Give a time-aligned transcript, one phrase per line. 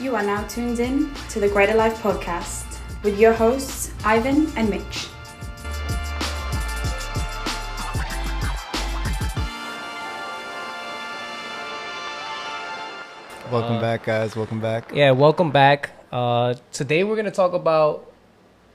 [0.00, 4.68] You are now tuned in to the Greater Life podcast with your hosts, Ivan and
[4.70, 5.08] Mitch.
[13.50, 14.36] Welcome Uh, back, guys.
[14.36, 14.90] Welcome back.
[14.94, 15.90] Yeah, welcome back.
[16.12, 18.04] Uh, today we're gonna talk about,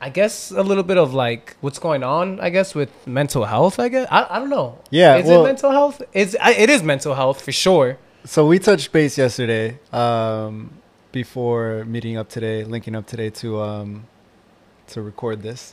[0.02, 2.40] I guess, a little bit of like what's going on.
[2.40, 3.80] I guess with mental health.
[3.80, 4.80] I guess I, I don't know.
[4.90, 6.02] Yeah, is well- it mental health?
[6.12, 7.98] It's I, it is mental health for sure.
[8.26, 10.72] So we touched base yesterday, um,
[11.14, 14.06] before meeting up today, linking up today to um,
[14.88, 15.72] to record this.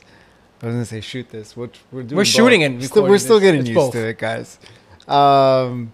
[0.61, 2.15] I was gonna say shoot this, which we're doing.
[2.15, 3.91] We're shooting and Still, we're still getting It's used both.
[3.93, 4.57] to it, guys.
[5.07, 5.91] Um,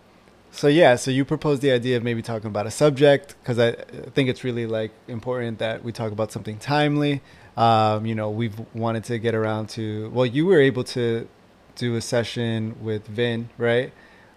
[0.52, 3.70] so yeah, so you proposed the idea of maybe talking about a subject because I
[3.70, 7.22] I think it's really like important that we talk about something timely.
[7.56, 10.10] Um, you know, we've wanted to get around to.
[10.10, 11.28] Well, you were able to
[11.76, 13.92] do a session with Vin, right?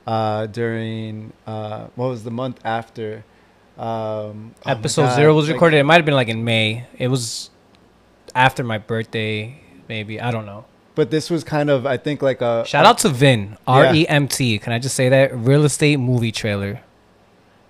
[0.07, 3.25] Uh, during uh, what was the month after?
[3.79, 5.79] Um, oh Episode zero was like- recorded.
[5.79, 6.87] It might have been like in May.
[6.99, 7.51] It was
[8.35, 10.21] after my birthday, maybe.
[10.21, 10.65] I don't know.
[10.95, 14.07] But this was kind of, I think, like a Shout out to Vin R E
[14.07, 14.59] M T.
[14.59, 16.81] Can I just say that real estate movie trailer?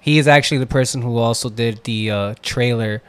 [0.00, 3.02] He is actually the person who also did the uh, trailer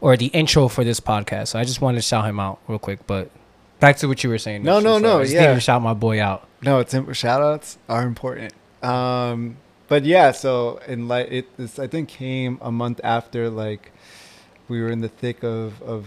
[0.00, 1.48] or the intro for this podcast.
[1.48, 3.06] So I just wanted to shout him out real quick.
[3.06, 3.30] But
[3.80, 4.62] back to what you were saying.
[4.62, 5.18] No, no, no.
[5.18, 5.58] I just yeah.
[5.58, 6.48] shout my boy out.
[6.62, 8.54] No, it's shout outs are important.
[8.82, 13.92] Um, but yeah, so in like it, this I think came a month after like
[14.68, 16.06] we were in the thick of of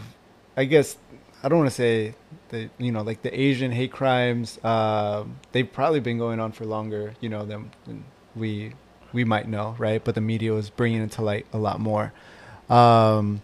[0.57, 0.97] I guess
[1.41, 2.15] I don't want to say
[2.49, 4.63] the you know like the Asian hate crimes.
[4.63, 8.03] Um, they've probably been going on for longer, you know, than, than
[8.35, 8.73] we
[9.13, 10.03] we might know, right?
[10.03, 12.11] But the media was bringing it to light a lot more.
[12.69, 13.41] Um,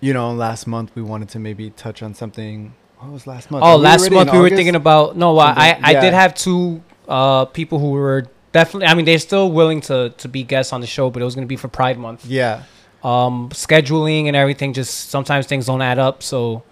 [0.00, 2.74] you know, last month we wanted to maybe touch on something.
[2.98, 3.64] What was last month?
[3.64, 5.38] Oh, last month we were thinking about no.
[5.38, 8.86] I I, I did have two uh, people who were definitely.
[8.86, 11.34] I mean, they're still willing to to be guests on the show, but it was
[11.34, 12.24] going to be for Pride Month.
[12.26, 12.64] Yeah.
[13.02, 14.72] um, scheduling and everything.
[14.72, 16.62] Just sometimes things don't add up, so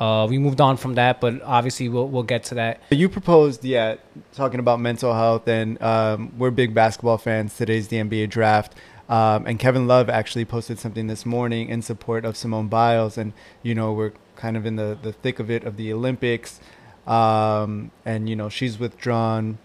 [0.00, 1.20] uh, we moved on from that.
[1.20, 2.80] But obviously, we'll we'll get to that.
[2.90, 3.96] You proposed, yeah,
[4.34, 7.56] talking about mental health, and um, we're big basketball fans.
[7.56, 8.74] Today's the NBA draft.
[9.08, 13.16] Um, and Kevin Love actually posted something this morning in support of Simone Biles.
[13.16, 16.60] And, you know, we're kind of in the, the thick of it of the Olympics.
[17.06, 19.56] Um, and, you know, she's withdrawn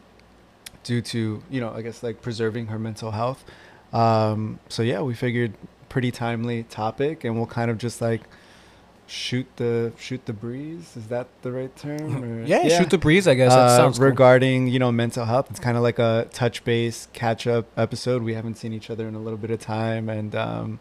[0.84, 3.44] due to, you know, I guess like preserving her mental health.
[3.92, 5.54] Um, so, yeah, we figured
[5.90, 7.24] pretty timely topic.
[7.24, 8.22] And we'll kind of just like
[9.06, 10.96] shoot the shoot the breeze.
[10.96, 12.24] Is that the right term?
[12.24, 13.28] Or- Yeah, shoot the breeze.
[13.28, 14.08] I guess that uh, sounds cool.
[14.08, 15.48] regarding you know mental health.
[15.50, 18.24] It's kind of like a touch base catch up episode.
[18.24, 20.80] We haven't seen each other in a little bit of time, and um,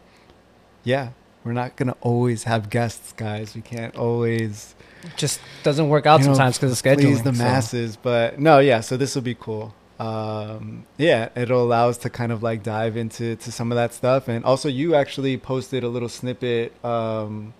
[0.83, 1.09] yeah,
[1.43, 3.55] we're not gonna always have guests, guys.
[3.55, 4.75] We can't always
[5.17, 7.01] Just doesn't work out you know, sometimes because of scheduling.
[7.01, 7.43] please the so.
[7.43, 7.97] masses.
[7.97, 8.79] But no, yeah.
[8.79, 9.75] So this will be cool.
[9.99, 13.93] Um, yeah, it'll allow us to kind of like dive into to some of that
[13.93, 17.53] stuff, and also you actually posted a little snippet um,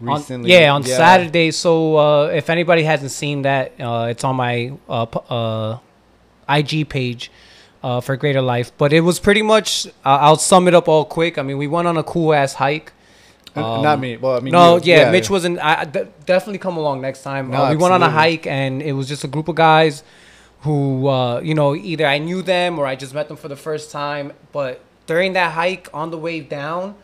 [0.00, 0.52] On- recently.
[0.52, 1.50] yeah, on Saturday.
[1.50, 5.78] So uh, if anybody hasn't seen that, uh, it's on my uh, uh,
[6.48, 7.30] IG page
[7.82, 8.72] uh, for Greater Life.
[8.78, 9.86] But it was pretty much.
[10.04, 11.38] I'll sum it up all quick.
[11.38, 12.92] I mean, we went on a cool ass hike.
[13.56, 14.16] Um, not me.
[14.16, 14.92] Well, I mean, no, you.
[14.92, 15.58] yeah, Mitch wasn't.
[15.58, 17.50] I I definitely come along next time.
[17.50, 20.02] No, uh, we went on a hike, and it was just a group of guys
[20.64, 23.56] who, uh, you know, either I knew them or I just met them for the
[23.56, 24.32] first time.
[24.50, 26.94] But during that hike, on the way down,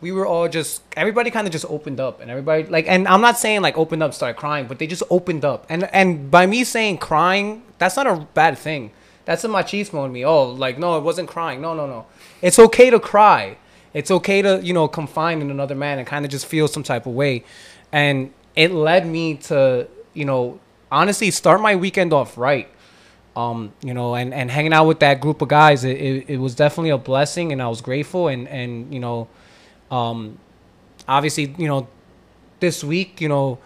[0.00, 3.20] we were all just everybody kind of just opened up, and everybody like, and I'm
[3.20, 6.46] not saying like opened up, start crying, but they just opened up, and and by
[6.46, 8.92] me saying crying, that's not a bad thing.
[9.24, 10.24] That's a machismo in me.
[10.24, 11.60] Oh, like no, it wasn't crying.
[11.60, 12.06] No, no, no.
[12.40, 13.56] It's okay to cry.
[13.92, 16.84] It's okay to you know confine in another man and kind of just feel some
[16.84, 17.42] type of way,
[17.90, 20.60] and it led me to you know
[20.92, 22.68] honestly start my weekend off right.
[23.38, 26.38] Um, you know, and, and hanging out with that group of guys, it, it, it
[26.38, 28.26] was definitely a blessing, and I was grateful.
[28.26, 29.28] And and you know,
[29.90, 30.38] um,
[31.06, 31.86] obviously, you know,
[32.58, 33.58] this week, you know,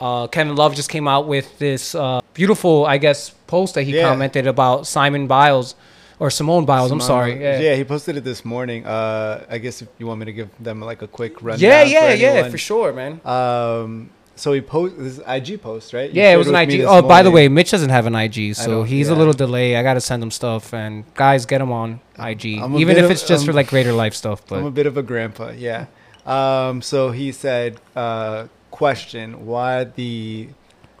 [0.00, 3.96] uh, Kevin Love just came out with this uh, beautiful, I guess, post that he
[3.96, 4.08] Yeah.
[4.08, 5.74] commented about Simon Biles
[6.20, 6.90] or Simone Biles.
[6.92, 7.40] I'm sorry.
[7.42, 7.74] Yeah.
[7.74, 8.86] he posted it this morning.
[8.86, 11.68] Uh, I guess if you want me to give them like a quick rundown.
[11.68, 13.20] yeah, for yeah, yeah, for sure, man.
[13.24, 16.10] Um, so he post this IG post, right?
[16.10, 16.80] You Yeah, it was an IG.
[16.80, 17.48] Oh, by the way.
[17.48, 19.76] Mitch doesn't have an IG, so he's a little delay.
[19.76, 23.26] I gotta send him stuff, and guys, get him on IG, even if of- it's
[23.26, 24.46] just for um, like greater life stuff.
[24.46, 25.50] But I'm a bit of a grandpa.
[25.50, 25.86] Yeah.
[26.26, 30.48] Um, so he said, uh, question: Why the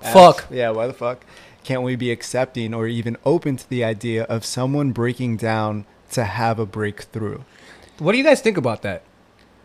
[0.00, 0.46] Fuck.
[0.50, 1.24] Yeah, why the fuck
[1.64, 6.24] can't we be accepting or even open to the idea of someone breaking down to
[6.24, 7.42] have a breakthrough?
[7.98, 9.02] what do you guys think about that?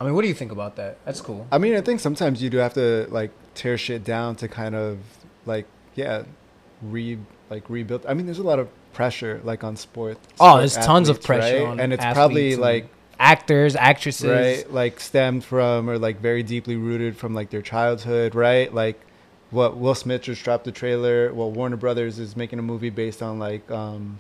[0.01, 0.97] I mean, what do you think about that?
[1.05, 1.47] That's cool.
[1.51, 4.75] I mean, I think sometimes you do have to like tear shit down to kind
[4.75, 4.99] of
[5.45, 5.65] like
[5.95, 6.23] yeah,
[6.81, 7.17] re
[7.49, 8.05] like rebuild.
[8.07, 10.17] I mean, there's a lot of pressure like on sport.
[10.39, 11.67] Oh, sport there's tons of pressure right?
[11.67, 12.87] on and it's probably and like
[13.19, 14.29] actors, actresses.
[14.29, 18.99] right like stemmed from or like very deeply rooted from like their childhood right like
[19.51, 23.21] what will smith just dropped the trailer well warner brothers is making a movie based
[23.21, 24.19] on like um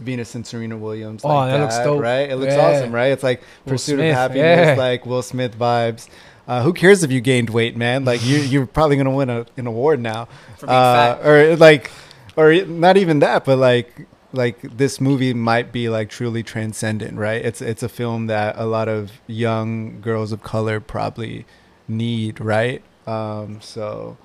[0.00, 2.02] venus and serena williams Oh, like that looks dope.
[2.02, 2.76] right it looks Yeah.
[2.78, 4.74] awesome right it's like Will pursuit Smith, of happiness yeah.
[4.76, 6.08] like will smith vibes
[6.48, 8.06] uh, who cares if you gained weight man?
[8.06, 10.28] Like you, you're probably gonna win a, an award now.
[10.56, 11.90] For being uh, or like
[12.36, 17.44] or not even that but like like this movie might be like truly transcendent right?
[17.44, 21.44] It's it's a film that a lot of young girls of color probably
[21.86, 22.82] need right?
[23.06, 24.16] Um so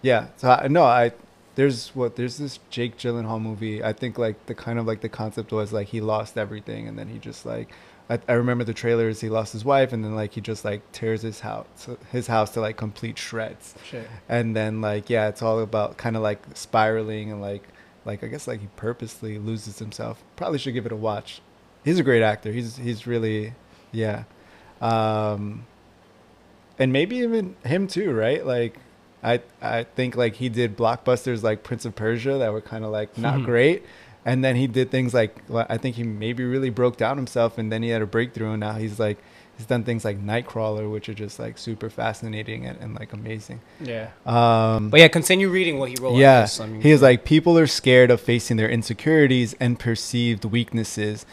[0.00, 0.28] yeah.
[0.38, 1.12] So I, no i
[1.56, 3.84] there's what there's this jake gyllenhaal movie.
[3.84, 6.98] I think like the kind of like the concept was like he lost everything and
[6.98, 7.68] then he just like
[8.10, 10.82] I, I remember the trailers he lost his wife and then like he just like
[10.90, 11.66] tears his house
[12.10, 13.74] his house to like complete shreds.
[13.88, 14.08] Shit.
[14.28, 17.62] and then like yeah it's all about kind of like spiraling and like
[18.04, 20.22] like i guess like he purposely loses himself.
[20.36, 21.40] Probably should give it a watch.
[21.84, 22.50] He's a great actor.
[22.52, 23.54] He's he's really
[23.92, 24.24] yeah.
[24.80, 25.66] Um
[26.78, 28.44] and maybe even him too right?
[28.44, 28.76] Like
[29.22, 32.90] i i think like he did blockbusters like prince of persia that were kind of
[32.90, 33.84] like not great
[34.24, 35.34] and then he did things like
[35.68, 38.60] i think he maybe really broke down himself and then he had a breakthrough and
[38.60, 39.16] now he's like
[39.56, 43.60] he's done things like nightcrawler which are just like super fascinating and, and like amazing
[43.80, 44.08] Yeah.
[44.26, 46.16] um But yeah, continue reading what he wrote.
[46.16, 46.46] Yeah.
[46.60, 51.26] I mean, he is like people are scared of facing their insecurities and perceived weaknesses,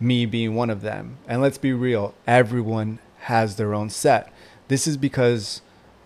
[0.00, 1.16] me being one of them.
[1.26, 4.32] And let's be real, everyone has their own set.
[4.68, 5.60] This is because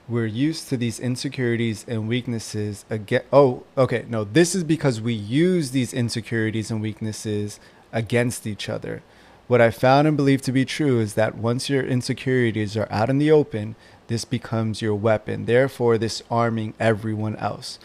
[0.08, 3.22] we're used to these insecurities and weaknesses again.
[3.32, 7.60] Oh, okay, no, this is because we use these insecurities and weaknesses
[7.92, 9.02] against each other.
[9.48, 13.10] What I found and believe to be true is that once your insecurities are out
[13.10, 13.76] in the open,
[14.06, 17.78] this becomes your weapon, therefore disarming everyone else.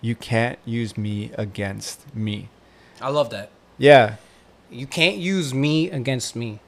[0.00, 2.50] You can't use me against me.
[3.00, 3.50] I love that.
[3.78, 4.16] Yeah.
[4.70, 6.60] You can't use me against me.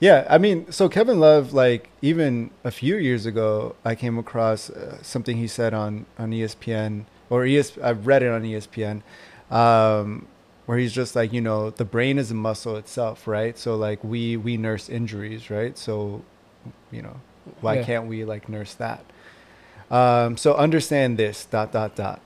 [0.00, 4.70] Yeah, I mean, so Kevin Love, like even a few years ago, I came across
[4.70, 9.02] uh, something he said on on ESPN, or ES, I've read it on ESPN,
[9.50, 10.26] um,
[10.64, 13.58] where he's just like, you know, the brain is a muscle itself, right?
[13.58, 15.76] So like we we nurse injuries, right?
[15.76, 16.22] So,
[16.90, 17.20] you know,
[17.60, 17.84] why Yeah.
[17.84, 19.04] can't we like nurse that?
[19.90, 22.20] Um, so understand this dot dot dot.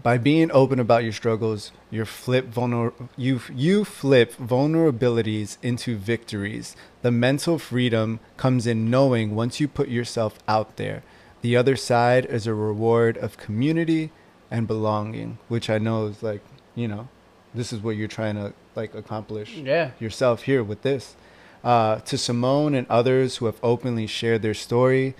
[0.00, 6.74] By being open about your struggles, you flip vulner- you you flip vulnerabilities into victories.
[7.02, 11.02] The mental freedom comes in knowing once you put yourself out there,
[11.42, 14.10] the other side is a reward of community
[14.50, 16.40] and belonging, which I know is like,
[16.74, 17.08] you know,
[17.54, 19.90] this is what you're trying to like accomplish Yeah.
[20.00, 21.16] yourself here with this.
[21.62, 25.14] Uh, to Simone and others who have openly shared their story,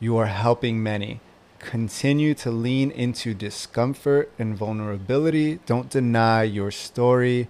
[0.00, 1.20] you are helping many.
[1.60, 5.60] Continue to lean into discomfort and vulnerability.
[5.66, 7.48] Don't deny your story.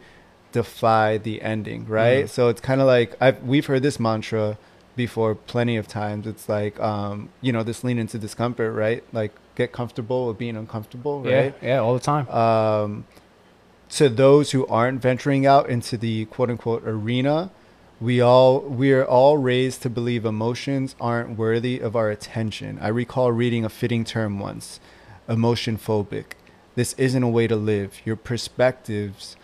[0.52, 2.24] Defy the ending, right?
[2.24, 2.28] Mhm.
[2.28, 4.58] So it's kind of like I've, we've heard this mantra
[4.96, 6.26] before plenty of times.
[6.26, 9.04] It's like, um, you know, this lean into discomfort, right?
[9.12, 11.54] Like get comfortable with being uncomfortable, right?
[11.62, 11.68] Yeah.
[11.68, 11.78] Yeah.
[11.78, 12.28] All the time.
[12.28, 13.04] um,
[13.90, 17.50] to those who aren't venturing out into the quote unquote arena,
[18.00, 22.78] we all we are all raised to believe emotions aren't worthy of our attention.
[22.80, 24.80] I recall reading a fitting term once,
[25.28, 26.32] emotion phobic.
[26.76, 28.00] This isn't a way to live.
[28.04, 29.36] Your perspectives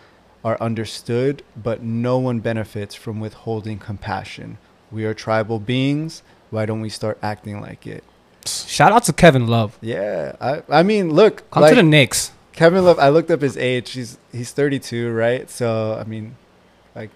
[0.43, 4.57] are understood, but no one benefits from withholding compassion.
[4.91, 6.23] We are tribal beings.
[6.49, 8.03] Why don't we start acting like it?
[8.45, 9.77] Shout out to Kevin Love.
[9.81, 12.31] Yeah, I I mean, look, Come like, to the Knicks.
[12.53, 13.91] Kevin Love, I looked up his age.
[13.91, 15.47] He's he's 32, right?
[15.47, 16.37] So I mean,
[16.95, 17.11] like,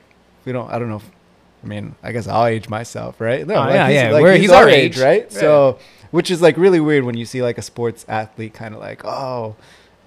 [0.46, 0.70] we don't.
[0.70, 0.98] I don't know.
[0.98, 1.10] If,
[1.64, 3.46] I mean, I guess I'll age myself, right?
[3.46, 4.12] No, Oh, like, yeah, he's, yeah.
[4.12, 5.02] Like, We're- he's, he's our our age, age.
[5.04, 5.32] right?
[5.32, 5.78] So,
[6.12, 9.06] which is like really weird when you see like a sports athlete kind of like,
[9.06, 9.56] oh,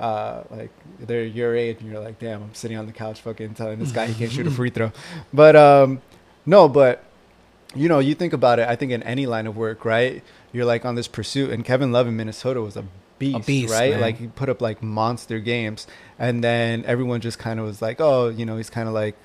[0.01, 3.55] uh, like they're your age, and you're like, damn, I'm sitting on the couch, fucking
[3.55, 4.91] telling this guy he can't shoot a free throw.
[5.33, 6.03] But um,
[6.45, 7.05] no, but
[7.75, 8.69] you know, you think about it.
[8.69, 10.23] I think in any line of work, right?
[10.53, 12.85] You're like on this pursuit, and Kevin Love in Minnesota was a
[13.19, 13.93] beast, beast, right?
[13.93, 14.01] man.
[14.01, 15.87] Like he put up like monster games,
[16.19, 19.17] and then everyone just kind of was like, oh, you know, he's kind of like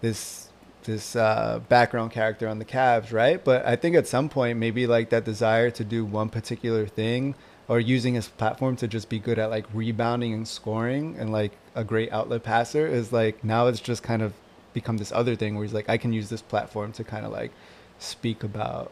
[0.00, 0.48] this
[0.84, 3.42] this uh, background character on the Cavs, right?
[3.42, 7.34] But I think at some point, maybe like that desire to do one particular thing
[7.68, 11.52] or using his platform to just be good at like rebounding and scoring and like
[11.74, 14.32] a great outlet passer is like now it's just kind of
[14.72, 17.32] become this other thing where he's like, I can use this platform to kind of
[17.32, 17.52] like
[17.98, 18.90] speak about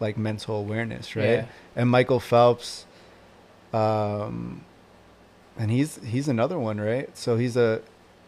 [0.00, 1.24] like mental awareness, right?
[1.24, 1.46] Yeah.
[1.74, 2.86] And Michael Phelps,
[3.72, 4.64] um,
[5.58, 7.14] and he's he's another one, right?
[7.16, 7.82] So he's a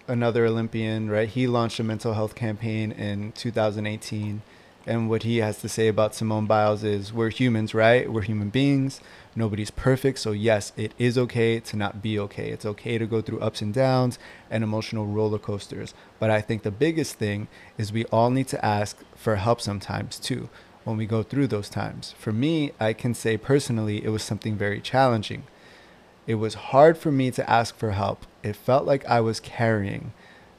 [0.08, 1.28] another Olympian, right?
[1.28, 4.42] He launched a mental health campaign in 2018,
[4.86, 8.10] and what he has to say about Simone Biles is we're humans, right?
[8.10, 9.00] We're human beings.
[9.36, 10.18] Nobody's perfect.
[10.18, 12.50] So, yes, it is okay to not be okay.
[12.50, 14.18] It's okay to go through ups and downs
[14.50, 15.92] and emotional roller coasters.
[16.18, 20.18] But I think the biggest thing is we all need to ask for help sometimes
[20.18, 20.48] too
[20.84, 22.14] when we go through those times.
[22.18, 25.42] For me, I can say personally, it was something very challenging.
[26.26, 28.26] It was hard for me to ask for help.
[28.48, 30.12] It felt like I was carrying,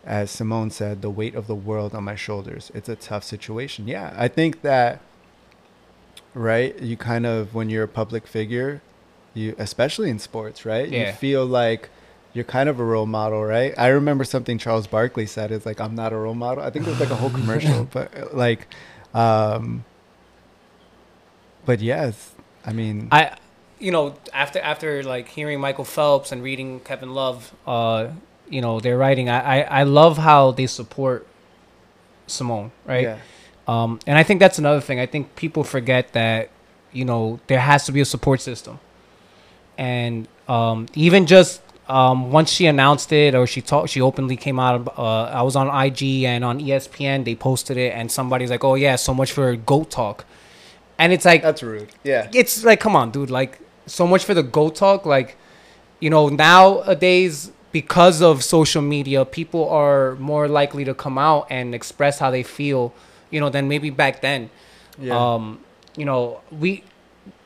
[0.06, 2.72] as Simone said, the weight of the world on my shoulders.
[2.74, 3.88] It's a tough situation.
[3.88, 5.02] Yeah, I think that
[6.34, 6.80] right?
[6.80, 8.82] You kind of when you're a public figure,
[9.34, 10.88] you especially in sports, right?
[10.88, 11.08] Yeah.
[11.08, 11.90] You feel like
[12.34, 13.74] you're kind of a role model, right?
[13.78, 15.52] I remember something Charles Barkley said.
[15.52, 16.64] It's like I'm not a role model.
[16.64, 18.68] I think it was like a whole commercial, but like,
[19.14, 19.84] um,
[21.66, 22.34] but yes,
[22.66, 23.36] I mean, I,
[23.80, 28.10] you know, after after like hearing Michael Phelps and reading Kevin Love, uh,
[28.50, 31.26] you know, their writing, I, I I love how they support
[32.28, 33.04] Simone, right?
[33.04, 33.18] yeah,
[33.68, 35.00] Um, and I think that's another thing.
[35.00, 36.50] I think people forget that,
[36.92, 38.80] you know, there has to be a support system.
[39.78, 44.60] And um, even just um, once she announced it or she talked, she openly came
[44.60, 44.98] out.
[44.98, 47.24] Uh, I was on IG and on ESPN.
[47.26, 50.26] They posted it, and somebody's like, "Oh yeah, so much for goat talk,"
[50.98, 51.90] and it's like that's rude.
[52.04, 53.60] Yeah, it's like come on dude like
[53.90, 55.36] so much for the go talk like
[56.00, 61.74] you know nowadays because of social media people are more likely to come out and
[61.76, 62.94] express how they feel
[63.32, 64.50] you know than maybe back then.
[65.00, 65.60] Yeah, um
[65.96, 66.84] you know we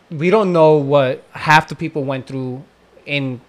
[0.09, 2.63] we don't know what half the people went through
[3.05, 3.41] in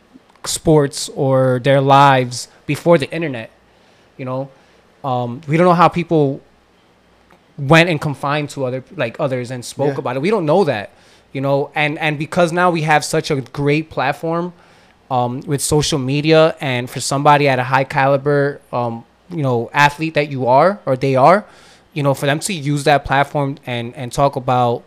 [0.44, 3.50] sports or their lives before the internet
[4.16, 4.50] you know?
[5.04, 6.40] Um we don't know how people
[7.58, 9.98] went and confined to other like others and spoke Yeah.
[10.00, 10.22] about it.
[10.22, 10.90] We don't know that
[11.34, 14.54] you know and and because now we have such a great platform
[15.10, 20.14] um with social media and for somebody at a high caliber um you know athlete
[20.14, 21.44] that you are or they are
[21.92, 24.82] you know for them to use that platform and and talk about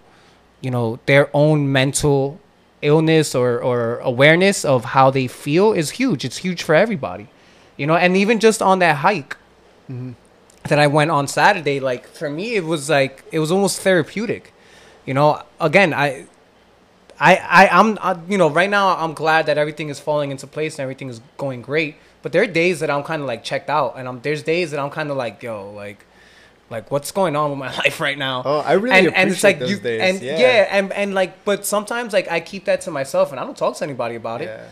[0.61, 2.39] you know their own mental
[2.81, 7.27] illness or or awareness of how they feel is huge it's huge for everybody
[7.77, 9.37] you know and even just on that hike
[10.67, 14.53] that I went on Saturday, like for me, it was like it was almost therapeutic.
[15.05, 16.27] You know, again, I,
[17.19, 20.45] I, I, I'm, I, you know, right now I'm glad that everything is falling into
[20.47, 21.95] place and everything is going great.
[22.21, 24.71] But there are days that I'm kind of like checked out, and I'm there's days
[24.71, 26.05] that I'm kind of like, yo, like,
[26.69, 28.41] like what's going on with my life right now?
[28.43, 30.01] Oh, I really and, appreciate and it's like those you, days.
[30.01, 33.43] and yeah, and and like, but sometimes like I keep that to myself, and I
[33.43, 34.45] don't talk to anybody about it.
[34.45, 34.65] yeah.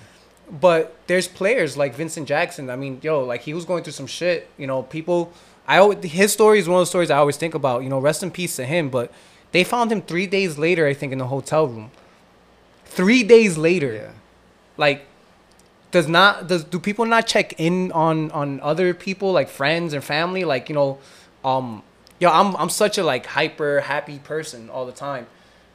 [0.52, 2.70] But there's players like Vincent Jackson.
[2.70, 4.50] I mean, yo, like he was going through some shit.
[4.58, 5.32] You know, people.
[5.68, 7.82] I always, his story is one of the stories I always think about.
[7.84, 8.90] You know, rest in peace to him.
[8.90, 9.12] But
[9.52, 11.90] they found him three days later, I think, in the hotel room.
[12.96, 14.12] Three days later, yeah.
[14.78, 15.06] like,
[15.92, 20.04] does not does do people not check in on on other people like friends and
[20.04, 20.44] family?
[20.44, 21.00] Like, you know,
[21.44, 21.84] um,
[22.20, 25.28] yo, I'm I'm such a like hyper happy person all the time.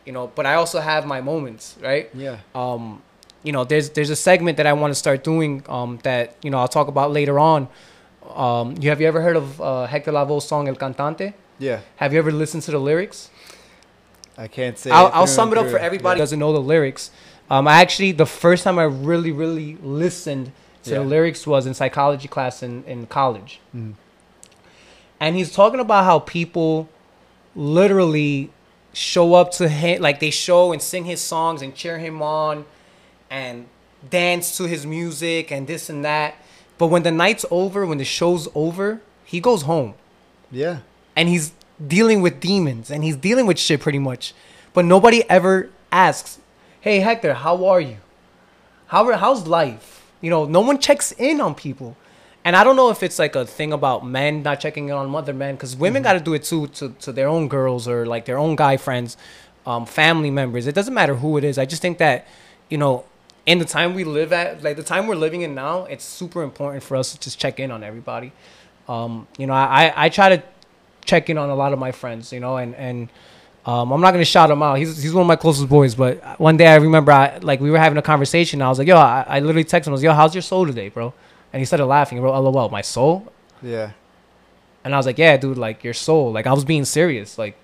[0.07, 2.09] You know, but I also have my moments, right?
[2.15, 2.39] Yeah.
[2.55, 3.03] um,
[3.43, 6.51] you know, there's there's a segment that I want to start doing um, that you
[6.51, 7.69] know I'll talk about later on.
[8.35, 11.35] Um, you have you ever heard of uh, Hector Lavoe's song El Cantante?
[11.59, 11.81] Yeah.
[11.97, 13.31] Have you ever listened to the lyrics?
[14.39, 14.91] I can't say.
[14.91, 16.23] I'll, it I'll sum it up for everybody Yeah.
[16.23, 17.11] doesn't know the lyrics.
[17.51, 20.53] Um, I actually the first time I really really listened
[20.85, 20.99] to Yeah.
[21.01, 23.95] the lyrics was in psychology class in in college, Mhm.
[25.19, 26.89] and he's talking about how people
[27.55, 28.51] literally
[28.93, 32.65] show up to him like they show and sing his songs and cheer him on
[33.31, 33.67] and
[34.09, 36.35] dance to his music and this and that
[36.79, 39.95] but when the night's over when the show's over he goes home
[40.51, 40.79] Yeah.
[41.15, 41.53] and he's
[41.87, 44.35] dealing with demons and he's dealing with shit pretty much.
[44.73, 46.39] But nobody ever asks
[46.81, 47.97] hey hector how are you?
[48.87, 50.07] How are, how's life?
[50.21, 51.97] You know no one checks in on people.
[52.43, 55.15] And i don't know if it's like a thing about men not checking in on
[55.15, 58.07] other men because women got to do it too to, to their own girls or
[58.07, 59.17] like their own guy friends
[59.67, 60.67] um, family members.
[60.67, 61.59] It doesn't matter who it is.
[61.59, 62.27] I just think that
[62.71, 63.05] you know
[63.45, 66.43] in the time we live at like the time we're living in now it's super
[66.43, 68.33] important for us to just check in on everybody.
[68.89, 70.43] Um, you know I- I try to
[71.11, 72.99] check in on a lot of my friends you know and and
[73.67, 74.79] um, I'm not gonna shout him out.
[74.79, 75.95] He's he's one of my closest boys.
[75.95, 78.61] But one day I remember I like we were having a conversation.
[78.61, 79.93] And I was like, yo, I, I literally texted him.
[79.93, 81.13] I was, yo, how's your soul today, bro?
[81.53, 82.19] And he started laughing.
[82.19, 83.31] He wrote, lol, my soul.
[83.63, 83.93] Yeah.
[84.83, 86.33] And I was like, yeah, dude, like your soul.
[86.33, 87.37] Like I was being serious.
[87.37, 87.57] Like,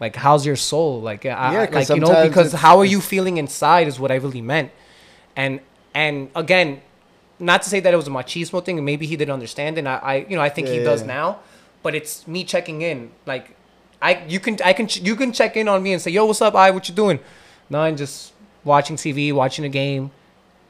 [0.00, 1.00] like how's your soul?
[1.00, 4.16] Like, I, Yeah, like you know, because how are you feeling inside is what I
[4.16, 4.72] really meant.
[5.36, 5.60] And
[5.94, 6.82] and again,
[7.38, 8.84] not to say that it was a machismo thing.
[8.84, 11.38] Maybe he didn't understand, and I, I you know, I think he Yeah, does now.
[11.84, 13.12] But it's me checking in.
[13.26, 13.54] Like,
[14.02, 16.42] I you can I can you can check in on me and say, yo, what's
[16.42, 16.54] up?
[16.56, 17.20] I what you doing?
[17.70, 18.32] No, I'm just
[18.64, 20.10] watching TV, watching a game.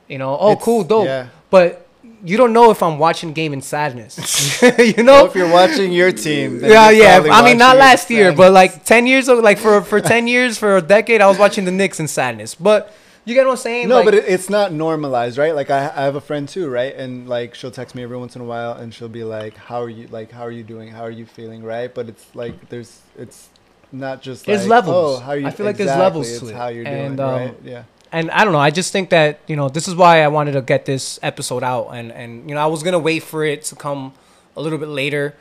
[0.09, 1.07] You know, oh, It's- cool, dope.
[1.07, 1.29] yeah.
[1.51, 1.87] But
[2.25, 4.61] you don't know if I'm watching game in sadness.
[4.97, 5.25] you know?
[5.27, 7.23] if you're watching your team, yeah, yeah.
[7.31, 8.39] I mean, not last year, sadness.
[8.39, 11.65] but like ten years like for for ten years, for a decade, I was watching
[11.65, 12.55] the Knicks in sadness.
[12.55, 12.93] But
[13.25, 13.89] you get what I'm saying?
[13.89, 15.55] No, Like, but it, it's not normalized, right?
[15.55, 16.95] Like I, I have a friend too, right?
[16.95, 19.81] And like she'll text me every once in a while, and she'll be like, "How
[19.83, 20.07] are you?
[20.09, 20.89] Like, how are you doing?
[20.91, 21.93] How are you feeling?" Right?
[21.93, 23.49] But it's like there's it's
[23.93, 25.19] not just There's like, levels.
[25.19, 25.47] Oh, how are you?
[25.47, 26.55] I feel like there's Exactly, levels It's to it.
[26.55, 27.55] how you're And, doing, um, right?
[27.65, 27.85] Yeah.
[28.13, 28.59] and I don't know.
[28.59, 31.63] I just think that you know this is why I wanted to get this episode
[31.63, 34.13] out, and and you know I was gonna wait for it to come
[34.57, 35.35] a little bit later,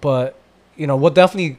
[0.00, 0.36] but
[0.76, 1.58] you know we'll definitely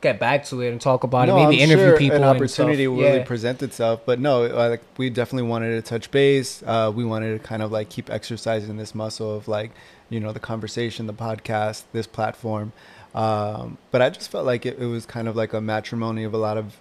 [0.00, 1.44] get back to it and talk about no, it.
[1.44, 2.16] Maybe I'm interview sure people.
[2.18, 3.24] An opportunity will really Yeah.
[3.24, 6.62] present itself, but no, uh, like we definitely wanted to touch base.
[6.66, 9.72] Uh, we wanted to kind of like keep exercising this muscle of like
[10.08, 12.72] you know the conversation, the podcast, this platform.
[13.14, 16.32] Um, but I just felt like it, it was kind of like a matrimony of
[16.32, 16.76] a lot of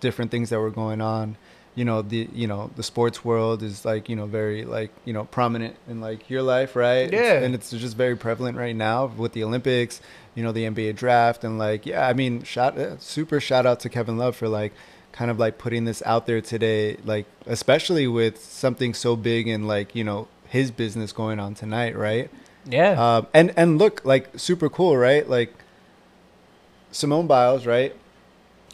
[0.00, 1.36] different things that were going on.
[1.74, 5.12] You know the you know the sports world is like you know very like you
[5.14, 7.06] know prominent in like your life, right?
[7.06, 7.44] It's- Yeah.
[7.44, 10.00] and it's just very prevalent right now with the Olympics,
[10.34, 13.80] you know the NBA draft, and like yeah, I mean shout uh, super shout out
[13.80, 14.72] to Kevin Love for like
[15.12, 19.66] kind of like putting this out there today, like especially with something so big and
[19.66, 22.28] like you know his business going on tonight, right?
[22.66, 22.90] Yeah.
[23.16, 25.26] Um, and and look, like super cool, right?
[25.26, 25.54] Like
[26.90, 27.96] Simone Biles, right?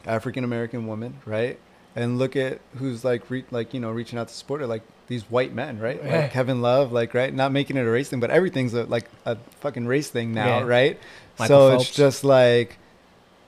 [0.05, 1.59] African American woman, right?
[2.00, 4.83] And look at who's like re- like you know reaching out to support her, like
[5.09, 6.00] these white men, right?
[6.02, 6.21] Yeah.
[6.21, 9.07] Like Kevin Love, like right, not making it a race thing, but everything's a, like
[9.25, 10.64] a fucking race thing now, Yeah.
[10.64, 10.99] right?
[11.38, 11.85] Michael so Phelps.
[11.88, 12.78] it's just like,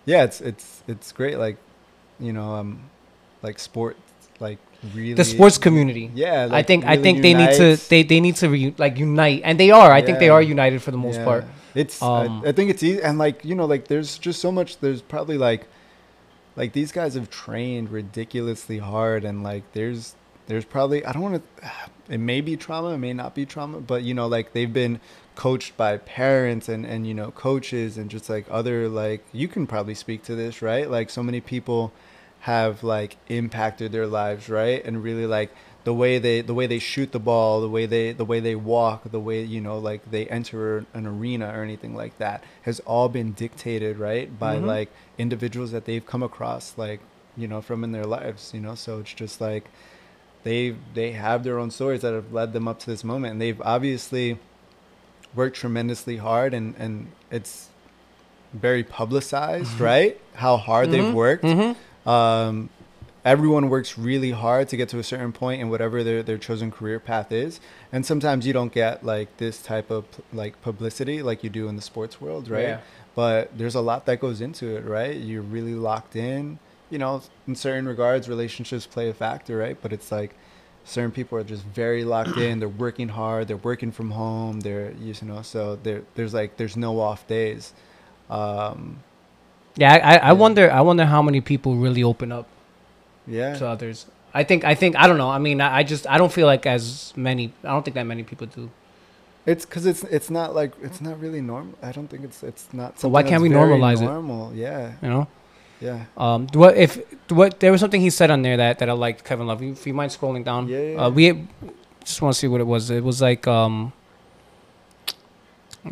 [0.04, 1.56] yeah, it's it's it's great, like
[2.18, 2.90] you know, um,
[3.42, 3.96] like sport,
[4.40, 4.58] like
[4.94, 6.10] really the sports community.
[6.14, 8.74] Yeah, I like, think I really think they need to they, they need to re,
[8.78, 9.92] like unite, and they are.
[9.92, 11.24] I think they are united for the most Yeah.
[11.24, 11.44] part.
[11.74, 14.50] It's Um, I, I think it's easy and like you know like there's just so
[14.50, 15.68] much there's probably like
[16.56, 20.14] like these guys have trained ridiculously hard and like there's
[20.46, 21.70] there's probably I don't want to
[22.08, 25.00] it may be trauma it may not be trauma but you know like they've been
[25.36, 29.66] coached by parents and and you know coaches and just like other like you can
[29.66, 30.90] probably speak to this right?
[30.90, 31.92] Like so many people
[32.40, 34.84] have like impacted their lives right?
[34.84, 35.50] And really like
[35.84, 38.54] the way they the way they shoot the ball the way they the way they
[38.54, 42.80] walk the way you know like they enter an arena or anything like that has
[42.80, 44.66] all been dictated right by Mhm.
[44.66, 47.00] like individuals that they've come across like
[47.36, 49.64] you know from in their lives you know so it's just like
[50.44, 53.40] they they have their own stories that have led them up to this moment and
[53.40, 54.38] they've obviously
[55.34, 57.68] worked tremendously hard and and it's
[58.52, 60.90] very publicized right how hard Mhm.
[60.92, 62.08] they've worked Mm-hmm.
[62.08, 62.68] um,
[63.24, 66.70] everyone works really hard to get to a certain point in whatever their, their chosen
[66.70, 67.60] career path is.
[67.92, 71.76] And sometimes you don't get like this type of like publicity like you do in
[71.76, 72.62] the sports world right?
[72.62, 72.80] Yeah.
[73.14, 75.16] but there's a lot that goes into it right?
[75.16, 76.58] You're really locked in
[76.90, 79.76] you know in certain regards relationships play a factor right?
[79.80, 80.34] But it's like
[80.84, 82.58] certain people are just very locked in.
[82.58, 83.48] They're working hard.
[83.48, 84.60] They're working from home.
[84.60, 87.74] They're you know so there there's like there's no off days.
[88.30, 89.02] Um
[89.76, 90.32] Yeah, I, I, I Yeah.
[90.32, 90.70] wonder.
[90.72, 92.48] I wonder how many people really open up
[93.26, 94.06] yeah to others.
[94.32, 94.64] I think.
[94.64, 94.94] I think.
[94.96, 95.28] I don't know.
[95.28, 96.06] I mean, I, I just.
[96.06, 97.52] I don't feel like as many.
[97.64, 98.70] I don't think that many people do.
[99.44, 101.74] It's because it's it's not like it's not really normal.
[101.82, 103.00] I don't think it's it's not.
[103.00, 104.04] So why can't we normalize it?
[104.04, 105.26] Normal, yeah, You know.
[105.80, 106.04] yeah.
[106.16, 106.46] Um.
[106.52, 107.00] What if?
[107.30, 109.24] What there was something he said on there that that I liked.
[109.24, 109.62] Kevin Love.
[109.62, 110.68] If you mind scrolling down.
[110.68, 111.48] Yeah, yeah, Uh, we
[112.04, 112.90] just want to see what it was.
[112.90, 113.92] It was like um.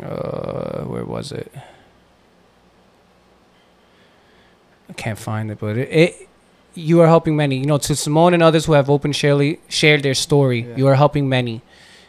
[0.01, 1.51] Uh, where was it?
[4.89, 6.28] I can't find it, but it, it
[6.73, 7.57] you are helping many.
[7.57, 10.61] You know, to Simone and others who have open shared shared their story.
[10.61, 10.75] Yeah.
[10.75, 11.61] You are helping many.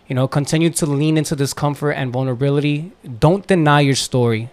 [0.08, 2.92] You know, continue to lean into discomfort and vulnerability.
[3.18, 4.50] Don't deny your story.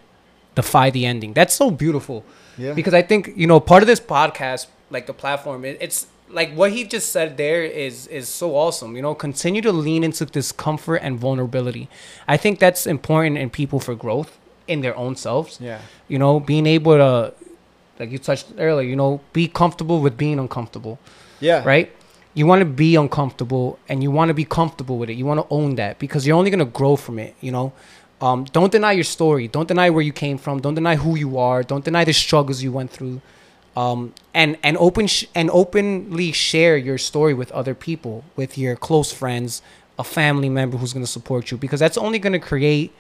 [0.56, 1.34] Defy the ending.
[1.34, 2.24] That's so beautiful
[2.58, 2.74] yeah.
[2.74, 6.54] because I think you know part of this podcast, like the platform, it, it's like
[6.54, 8.96] what he just said there is is so awesome.
[8.96, 11.90] You know, continue to lean into discomfort and vulnerability.
[12.28, 15.58] I think that's important in people for growth in their own selves.
[15.62, 17.34] yeah, You know, being able to,
[18.00, 21.00] like you touched earlier, you know, be comfortable with being uncomfortable,
[21.40, 21.92] yeah, right?
[22.34, 25.14] You want to be uncomfortable and you want to be comfortable with it.
[25.14, 27.74] You want to own that because you're only going to grow from it, you know?
[28.22, 29.48] Um, don't deny your story.
[29.48, 30.60] Don't deny where you came from.
[30.60, 31.64] Don't deny who you are.
[31.64, 33.22] Don't deny the struggles you went through.
[33.76, 38.76] Um, and and open sh- and openly share your story with other people, with your
[38.76, 39.62] close friends,
[40.00, 42.92] a family member who's going to support you, because that's only going to create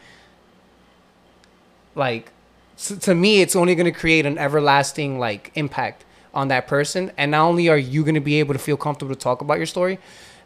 [1.95, 2.31] like
[2.77, 7.11] s to me it's only going to create an everlasting like impact on that person
[7.17, 9.57] and not only are you going to be able to feel comfortable to talk about
[9.57, 9.97] your story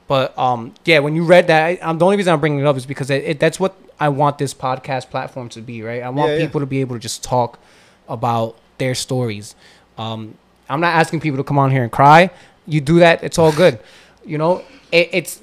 [0.08, 2.65] but um yeah when you read that I, um, the only reason i'm bringing it
[2.65, 6.02] up is because it, it, that's what i want this podcast platform to be right
[6.02, 6.46] i want Yeah, yeah.
[6.46, 7.60] people to be able to just talk
[8.08, 9.56] about their stories
[9.98, 10.36] um
[10.70, 12.30] i'm not asking people to come on here and cry
[12.65, 13.80] you do that it's all good
[14.26, 15.41] you know it, it's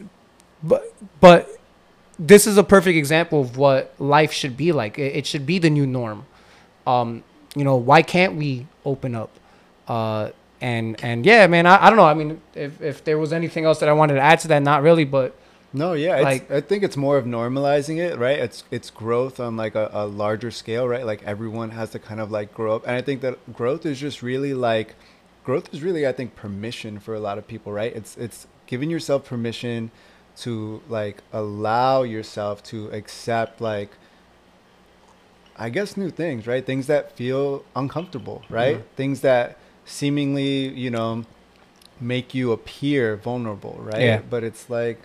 [0.63, 0.83] but
[1.21, 1.49] but
[2.19, 4.99] this is a perfect example of what life should be like.
[4.99, 6.27] It, it should be the new norm.
[6.89, 7.23] Um,
[7.55, 9.31] you know, why can't we open up?
[9.87, 12.05] Uh, and and yeah, man, I, I don't know.
[12.05, 14.63] I mean, if if there was anything else that I wanted to add to that,
[14.63, 15.35] not really, but
[15.73, 18.39] No, yeah, it's, Like- I think it's more of normalizing it, right?
[18.39, 21.05] It's it's growth on like a, a larger scale, right?
[21.05, 24.01] Like everyone has to kind of like grow up, and I think that growth is
[24.01, 24.95] just really like
[25.45, 27.95] growth is really I think permission for a lot of people, right?
[27.95, 29.91] It's it's giving yourself permission
[30.39, 33.91] to like allow yourself to accept like
[35.59, 36.65] I guess new things, right?
[36.65, 38.77] Things that feel uncomfortable, right?
[38.77, 38.95] Mm-hmm.
[38.97, 41.25] Things that seemingly, you know,
[42.01, 44.01] make you appear vulnerable, right?
[44.01, 44.21] Yeah.
[44.29, 45.01] But it's like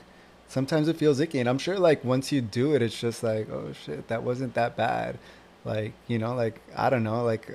[0.48, 3.50] sometimes it feels icky, and I'm sure like once you do it, it's just like,
[3.50, 5.18] oh shit, that wasn't that bad.
[5.66, 7.48] Like you know, like I don't know, like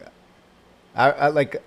[0.95, 1.63] I, I like.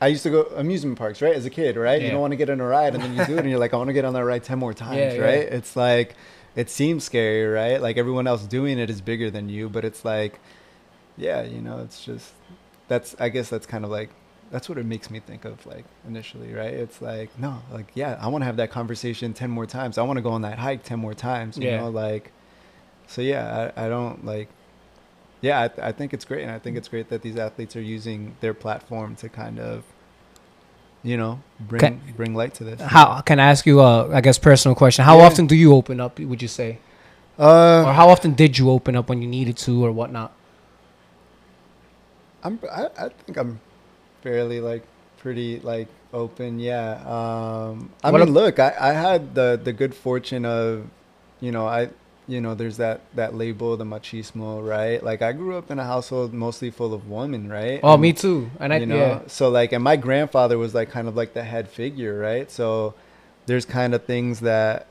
[0.00, 1.34] I used to go amusement parks, right?
[1.34, 2.00] As a kid, right?
[2.00, 3.58] You don't want to get on a ride, and then you do it, and you're
[3.58, 5.20] like, I want to get on that ride ten more times, Yeah, yeah.
[5.20, 5.40] right?
[5.40, 6.14] It's like,
[6.58, 7.80] it seems scary, right?
[7.80, 10.40] Like everyone else doing it is bigger than you, but it's like,
[11.16, 12.32] yeah, you know, it's just
[12.88, 13.14] that's.
[13.20, 14.10] I guess that's kind of like
[14.50, 16.74] that's what it makes me think of, like initially, right?
[16.74, 19.98] It's like, no, like yeah, I want to have that conversation ten more times.
[19.98, 21.56] I want to go on that hike ten more times.
[21.56, 21.76] You Yeah.
[21.82, 22.32] know, like,
[23.06, 24.48] so yeah, I, I don't like.
[25.40, 26.78] Yeah, I, I think it's great, and I think mm.
[26.78, 29.84] it's great that these athletes are using their platform to kind of,
[31.02, 32.80] you know, bring Can- bring light to this.
[32.80, 35.04] how can I ask you a I guess personal question?
[35.04, 35.26] How Yeah.
[35.26, 36.18] often do you open up?
[36.18, 36.78] Would you say,
[37.38, 40.32] Uh, or how often did you open up when you needed to, or whatnot?
[42.44, 43.60] I'm I, I think I'm
[44.22, 44.82] fairly like
[45.18, 46.58] pretty like open.
[46.58, 46.98] Yeah.
[47.06, 50.86] Um I What mean look, I, I had the the good fortune of
[51.40, 51.90] you know, I
[52.28, 55.02] you know, there's that that label, the machismo, right?
[55.02, 57.80] Like I grew up in a household mostly full of women, right?
[57.82, 58.50] Oh, And, me too.
[58.60, 59.20] And I you know, yeah.
[59.26, 62.50] so like and my grandfather was like kind of like the head figure, right?
[62.50, 62.94] So
[63.46, 64.86] there's kind of things that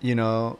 [0.00, 0.58] you know,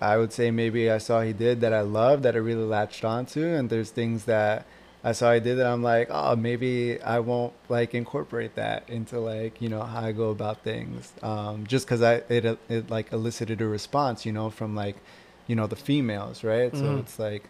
[0.00, 3.04] I would say maybe I saw he did that I loved that I really latched
[3.04, 4.66] onto, and there's things that
[5.04, 9.20] I saw he did that I'm like, oh, maybe I won't like incorporate that into
[9.20, 13.12] like you know how I go about things, um, just because I it it like
[13.12, 14.96] elicited a response, you know, from like
[15.46, 16.74] you know the females, right?
[16.76, 16.98] So Mhm.
[17.00, 17.44] it's like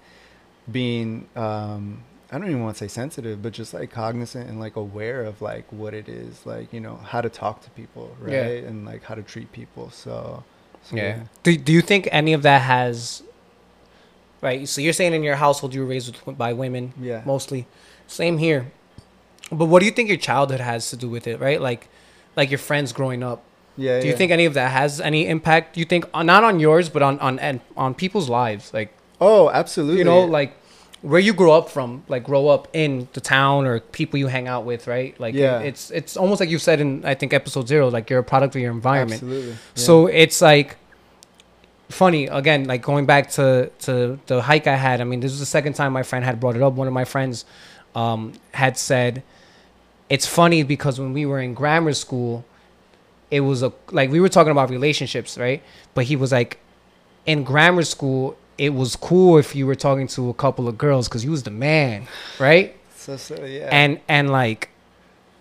[0.71, 4.77] being um, I don't even want to say sensitive, but just like cognizant and like
[4.77, 8.33] aware of like what it is, like you know how to talk to people, right,
[8.63, 8.69] Yeah.
[8.69, 9.91] and like how to treat people.
[9.91, 10.45] So,
[10.83, 11.21] so Yeah.
[11.43, 13.23] Do Do you think any of that has?
[14.41, 14.69] Right.
[14.69, 17.23] So you're saying in your household you were raised with, by women, Yeah.
[17.27, 17.67] mostly.
[18.07, 18.71] Same here.
[19.51, 21.41] But what do you think your childhood has to do with it?
[21.41, 21.61] Right.
[21.61, 21.89] Like,
[22.37, 23.43] like your friends growing up.
[23.77, 24.01] Yeah.
[24.01, 24.19] Do you yeah.
[24.19, 25.77] think any of that has any impact?
[25.77, 28.73] You think uh, not on yours, but on on and on people's lives?
[28.75, 29.99] Like Oh, absolutely.
[29.99, 30.53] you know, like
[31.03, 34.49] where you grow up from, like grow up in the town or people you hang
[34.49, 35.19] out with, right?
[35.21, 35.61] Like Yeah.
[35.61, 38.55] it's it's almost like you said in I think episode zero, like you're a product
[38.57, 39.23] of your environment.
[39.23, 39.51] Absolutely.
[39.51, 39.57] yeah.
[39.75, 40.77] So it's like
[41.89, 45.01] funny again, like going back to to the hike I had.
[45.01, 46.75] I mean, this was the second time my friend had brought it up.
[46.75, 47.45] One of my friends
[47.95, 49.23] um, had said
[50.09, 52.45] it's funny because when we were in grammar school,
[53.31, 55.63] it was a like we were talking about relationships, right?
[55.95, 56.59] But he was like,
[57.27, 61.09] in grammar school, it was cool if you were talking to a couple of girls
[61.09, 62.07] because you was the man,
[62.39, 62.75] right?
[63.09, 63.69] so, so yeah.
[63.73, 64.69] and and like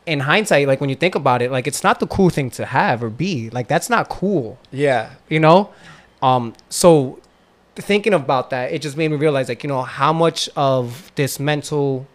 [0.06, 2.66] in hindsight like when you think about it like it's not the cool thing to
[2.66, 5.12] have or be like that's not cool yeah.
[5.28, 5.70] you know
[6.22, 7.20] um so
[7.76, 11.40] thinking about that it just made me realize like you know how much of this
[11.40, 12.08] mental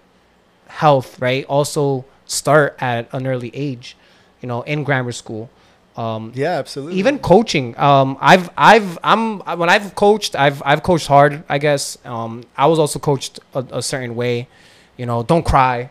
[0.67, 3.97] health right also start at an early age
[4.41, 5.49] you know in grammar school
[5.97, 6.99] um Yeah, absolutely.
[6.99, 11.99] even coaching um i've i've i'm when i've coached i've i've coached hard i guess
[12.05, 14.49] um i was also coached a, a certain way
[14.97, 15.91] you know don't cry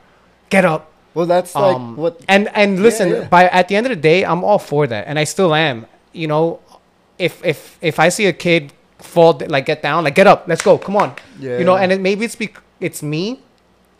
[0.49, 2.21] get up well, that's like um, what.
[2.29, 3.27] and and listen, yeah.
[3.27, 5.85] by at the end of the day, I'm all for that, and I still am.
[6.13, 6.61] You know,
[7.21, 10.61] if if if I see a kid fall, like get down, like get up, let's
[10.61, 11.15] go, come on.
[11.39, 11.57] Yeah.
[11.59, 13.39] You know, and it, maybe it's bec- it's me.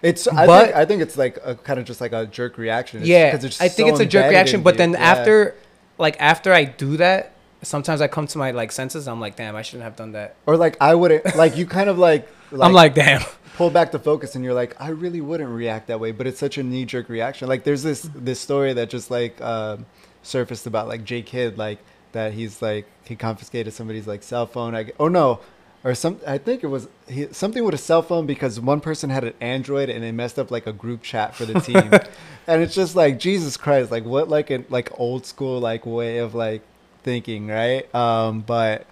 [0.02, 0.28] It's.
[0.28, 0.76] I but- think.
[0.76, 3.00] I think it's like a kind of just like a jerk reaction.
[3.02, 4.80] It's, yeah, I think so it's a jerk reaction, but you.
[4.80, 5.00] then Yeah.
[5.12, 5.56] after,
[5.98, 9.08] like after I do that, sometimes I come to my like senses.
[9.08, 10.36] I'm like, damn, I shouldn't have done that.
[10.46, 12.28] or like I wouldn't like you kind of like.
[12.60, 13.22] I'm like, damn.
[13.56, 16.40] pull back the focus and you're like i really wouldn't react that way but it's
[16.40, 19.86] such a knee-jerk reaction like there's this this story that just like um,
[20.24, 21.78] surfaced about like jay kidd like
[22.14, 25.40] that he's like he confiscated somebody's like cell phone I, oh no
[25.84, 29.10] or some i think it was he, something with a cell phone because one person
[29.10, 31.92] had an android and it messed up like a group chat for the team
[32.48, 36.20] and it's just like jesus christ like what like a like old school like way
[36.20, 36.62] of like
[37.04, 38.86] thinking right um but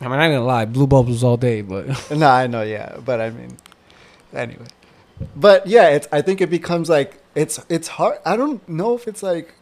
[0.00, 2.98] I mean, I'm not gonna lie, blue bubbles all day, but no, I know, yeah,
[3.04, 3.56] but I mean,
[4.32, 4.66] anyway.
[5.34, 6.06] But yeah, it's.
[6.12, 7.58] I think it becomes like it's.
[7.68, 8.18] It's hard.
[8.24, 9.54] I don't know if it's like.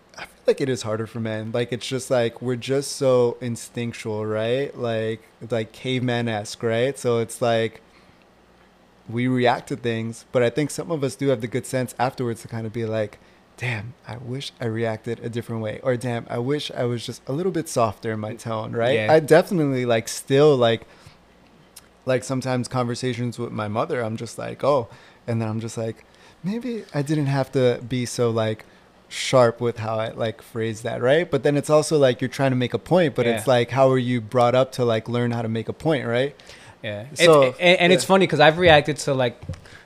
[0.46, 1.50] Like it is harder for men.
[1.52, 4.76] Like it's just like we're just so instinctual, right?
[4.76, 6.98] Like like caveman esque, right?
[6.98, 7.80] So it's like
[9.08, 11.94] we react to things, but I think some of us do have the good sense
[11.98, 13.18] afterwards to kind of be like,
[13.56, 15.80] damn, I wish I reacted a different way.
[15.82, 18.94] Or damn, I wish I was just a little bit softer in my tone, right?
[18.94, 19.12] Yeah.
[19.12, 20.86] I definitely like still like
[22.04, 24.88] like sometimes conversations with my mother, I'm just like, oh,
[25.26, 26.04] and then I'm just like,
[26.42, 28.64] maybe I didn't have to be so like
[29.08, 31.30] sharp with how I like phrase that, right?
[31.30, 33.90] But then it's also like you're trying to make a point, but it's like how
[33.90, 36.34] are you brought up to like learn how to make a point, right?
[36.82, 37.06] Yeah.
[37.14, 39.40] So, it's, and, and it's funny because I've reacted to like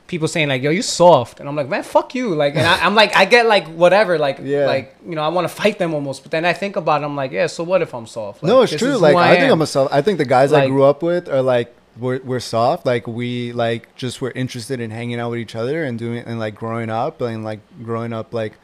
[0.06, 2.84] people saying like, "Yo, you soft," and I'm like, "Man, fuck you!" Like, and I,
[2.84, 4.66] I'm like, I get like whatever, like, Yeah.
[4.66, 6.22] like you know, I want to fight them almost.
[6.22, 8.42] But then I think about it, I'm like, yeah, so what if I'm soft?
[8.42, 8.96] Like, no, it's true.
[8.96, 9.52] Like who I, think.
[9.52, 9.94] I'm a soft.
[9.94, 12.84] I think the guys I grew up with are like we're we're soft.
[12.84, 16.38] Like we like just were interested in hanging out with each other and doing and
[16.38, 18.54] like growing up and like growing up like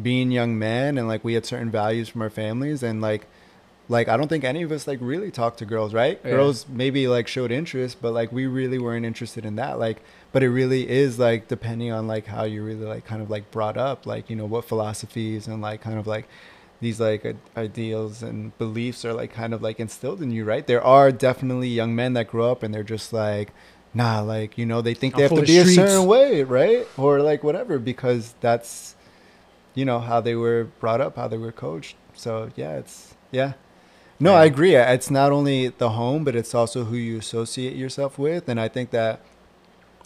[0.00, 3.26] being young men and like we had certain values from our families and like
[3.88, 6.20] like I don't think any of us like really talked to girls, right?
[6.22, 6.32] Yeah.
[6.32, 9.78] Girls maybe like showed interest, but like we really weren't interested in that.
[9.78, 13.30] Like but it really is like depending on like how you really like kind of
[13.30, 16.28] like brought up, like, you know, what philosophies and like kind of like
[16.80, 20.66] these like ideals and beliefs are like kind of like instilled in you, right?
[20.66, 23.52] There are definitely young men that grow up and they're just like
[23.94, 26.86] nah, like, you know, they think they I'm have to be a certain way, right?
[26.96, 28.94] Or like whatever because that's
[29.78, 31.94] you know how they were brought up, how they were coached.
[32.14, 33.52] So yeah, it's yeah.
[34.20, 34.74] No, I agree.
[34.74, 38.66] It's not only the home, but it's also who you associate yourself with, and I
[38.66, 39.20] think that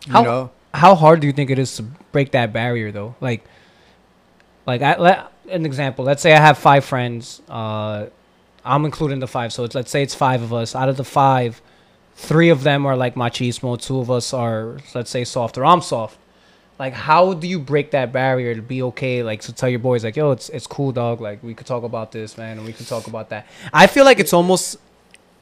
[0.07, 1.83] you How- know, How hard do you think it is to
[2.15, 3.15] break that barrier though?
[3.21, 3.43] Like,
[4.67, 6.05] like I let an example.
[6.05, 7.41] Let's say I have five friends.
[7.49, 8.07] Uh,
[8.65, 10.75] I'm including the five, so it's, let's say it's five of us.
[10.77, 11.61] Out of the five,
[12.15, 13.81] three of them are like machismo.
[13.81, 16.17] Two of us are, let's say, soft or I'm soft.
[16.83, 19.23] Like, how do you break that barrier to be okay?
[19.23, 21.21] Like, to tell your boys, like, yo, it's it's cool, dog.
[21.21, 23.47] Like, we could talk about this, man, and we can talk about that.
[23.73, 24.79] I feel like it's almost,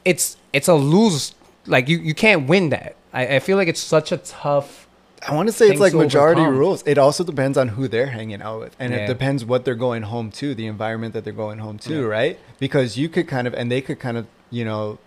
[0.05, 1.35] it's it's a lose.
[1.66, 2.94] Like, you you can't win that.
[3.14, 4.87] I, I feel like it's such a tough.
[5.26, 6.59] I want to say it's like majority overcome.
[6.59, 6.83] rules.
[6.87, 8.98] It also depends on who they're hanging out with, and Yeah.
[8.98, 12.07] it depends what they're going home to, the environment that they're going home to, Yeah.
[12.18, 12.38] right?
[12.59, 14.98] Because you could kind of, and they could kind of, you know,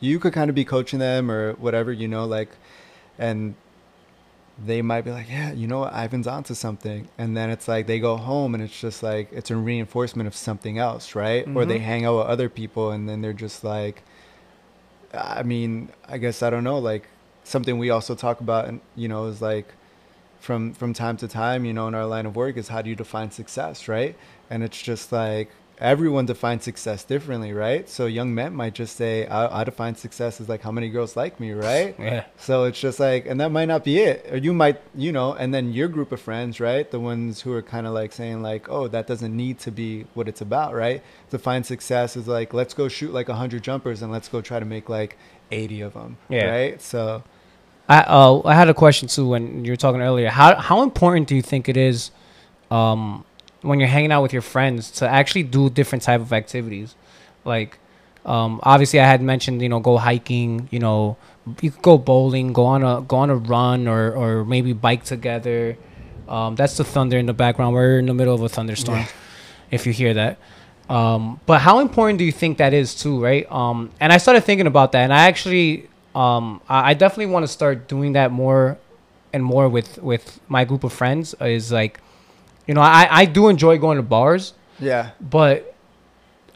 [0.00, 2.48] you could kind of be coaching them or whatever, you know, like,
[3.18, 3.54] and
[4.64, 7.86] they might be like, yeah, you know what, Ivan's onto something, and then it's like
[7.86, 11.46] they go home and it's just like it's a reinforcement of something else, right?
[11.54, 11.82] Or they Mhm.
[11.82, 14.02] hang out with other people, and then they're just like,
[15.12, 17.04] I mean, I guess I don't know, like
[17.44, 19.66] something we also talk about, and you know, is like
[20.40, 22.88] from from time to time, you know, in our line of work is how do
[22.90, 24.16] you define success, right?
[24.50, 27.88] And it's just like everyone defines success differently, right?
[27.88, 31.16] So young men might just say, I, I define success as like how many girls
[31.16, 31.94] like me, right?
[32.06, 32.24] Yeah.
[32.38, 34.26] So it's just like, and that might not be it.
[34.30, 36.90] Or you might, you know, and then your group of friends, right?
[36.90, 40.06] The ones who are kind of like saying, like, oh, that doesn't need to be
[40.14, 41.02] what it's about, right?
[41.30, 44.64] Define success is like, let's go shoot like 100 jumpers and let's go try to
[44.66, 45.18] make like
[45.50, 46.46] 80 of them, Yeah.
[46.46, 46.80] right?
[46.80, 47.22] So,
[47.88, 50.28] I uh, I had a question too when you were talking earlier.
[50.28, 52.10] How how important do you think it is,
[52.70, 53.24] um,
[53.62, 56.94] when you're hanging out with your friends to actually do different type of activities,
[57.44, 57.78] like,
[58.24, 61.16] um, obviously I had mentioned you know go hiking, you know,
[61.60, 65.04] you could go bowling, go on a go on a run, or or maybe bike
[65.04, 65.76] together.
[66.28, 67.72] Um, that's the thunder in the background.
[67.74, 69.06] We're in the middle of a thunderstorm, Yeah.
[69.70, 70.38] if you hear that.
[70.90, 73.46] Um, but how important do you think that is too, right?
[73.50, 77.44] Um, and I started thinking about that, and I actually, um, I, I definitely want
[77.44, 78.76] to start doing that more
[79.32, 81.34] and more with with my group of friends.
[81.40, 82.00] Is like,
[82.66, 85.10] you know, I I do enjoy going to bars, yeah.
[85.20, 85.74] but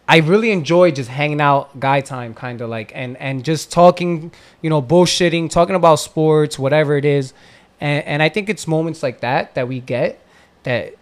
[0.09, 4.33] I really enjoy just hanging out, guy time, kind of like, and and just talking,
[4.61, 7.33] you know, bullshitting, talking about sports, whatever it is,
[7.81, 10.19] and and I think it's moments like that that we get
[10.65, 10.95] that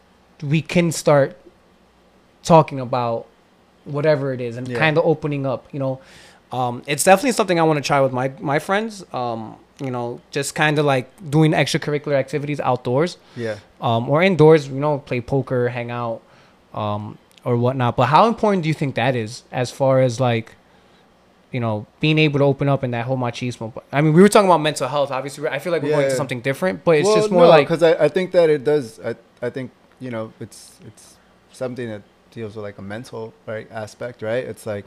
[0.42, 1.37] we can start
[2.42, 3.27] talking about
[3.85, 4.79] whatever it is and Yeah.
[4.79, 6.01] kind of opening up, you know.
[6.53, 9.05] Um, it's definitely something I want to try with my my friends.
[9.12, 13.56] Um, you know, just kind of like doing extracurricular activities outdoors Yeah.
[13.80, 16.20] um, or indoors, you know, play poker, hang out,
[16.74, 17.96] um, or whatnot.
[17.96, 20.56] But how important do you think that is as far as like,
[21.52, 23.72] you know, being able to open up in that whole machismo?
[23.92, 25.10] I mean, we were talking about mental health.
[25.10, 27.48] Obviously, I feel like we're going to something different, but it's Well, just more no,
[27.48, 28.98] like, because I, I think that it does.
[29.00, 31.16] I, I think you know it's it's
[31.52, 34.44] something that deals with like a mental right aspect, right?
[34.44, 34.84] It's like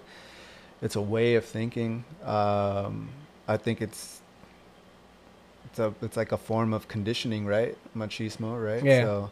[0.82, 2.04] it's a way of thinking.
[2.24, 3.10] Um,
[3.48, 4.21] I think it's
[5.72, 7.78] it's a it's like a form of conditioning, right?
[7.96, 8.84] Machismo, right?
[8.84, 9.30] Yeah.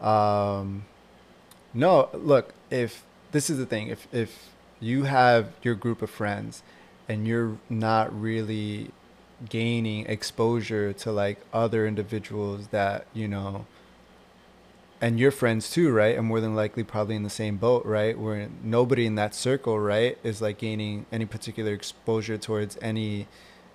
[0.00, 0.84] So, um,
[1.72, 6.62] no, look, if this is the thing, if if you have your group of friends
[7.08, 8.90] and you're not really
[9.48, 13.66] gaining exposure to like other individuals that you know
[15.00, 16.16] and your friends too, right?
[16.16, 18.18] And more than likely probably in the same boat, right?
[18.18, 23.28] Where nobody in that circle, right, is like gaining any particular exposure towards any,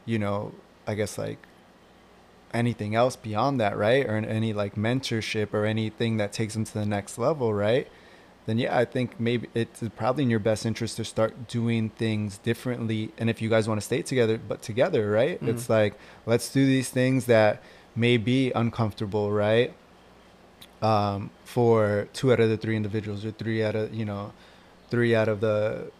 [0.06, 0.54] you know,
[0.88, 1.38] I guess like
[2.54, 4.06] anything else beyond that, right?
[4.06, 7.88] Or any like mentorship or anything that takes them to the next level, right?
[8.48, 12.38] Then yeah, I think maybe it's probably in your best interest to start doing things
[12.40, 13.12] differently.
[13.18, 15.40] And if you guys want to stay together, but together, right?
[15.42, 15.48] Mhm.
[15.50, 15.94] It's like
[16.26, 17.62] let's do these things that
[17.96, 19.74] may be uncomfortable, right?
[20.82, 24.34] Um, for two out of the three individuals, or three out of you know,
[24.90, 25.92] three out of the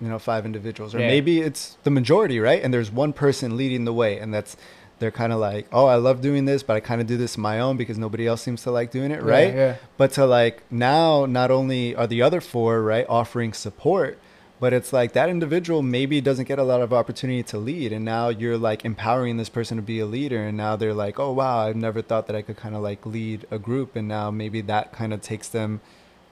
[0.00, 1.08] you know five individuals, or Yeah.
[1.08, 2.62] maybe it's the majority, right?
[2.62, 4.56] And there's one person leading the way, and that's
[4.98, 7.36] they're kind of like, oh, I love doing this, but I kind of do this
[7.36, 9.54] on my own because nobody else seems to like doing it, Yeah, right?
[9.54, 9.76] Yeah.
[9.96, 14.18] But to like now, not only are the other four right offering support,
[14.60, 18.04] but it's like that individual maybe doesn't get a lot of opportunity to lead, and
[18.04, 21.32] now you're like empowering this person to be a leader, and now they're like, oh
[21.32, 24.30] wow, I've never thought that I could kind of like lead a group, and now
[24.30, 25.80] maybe that kind of takes them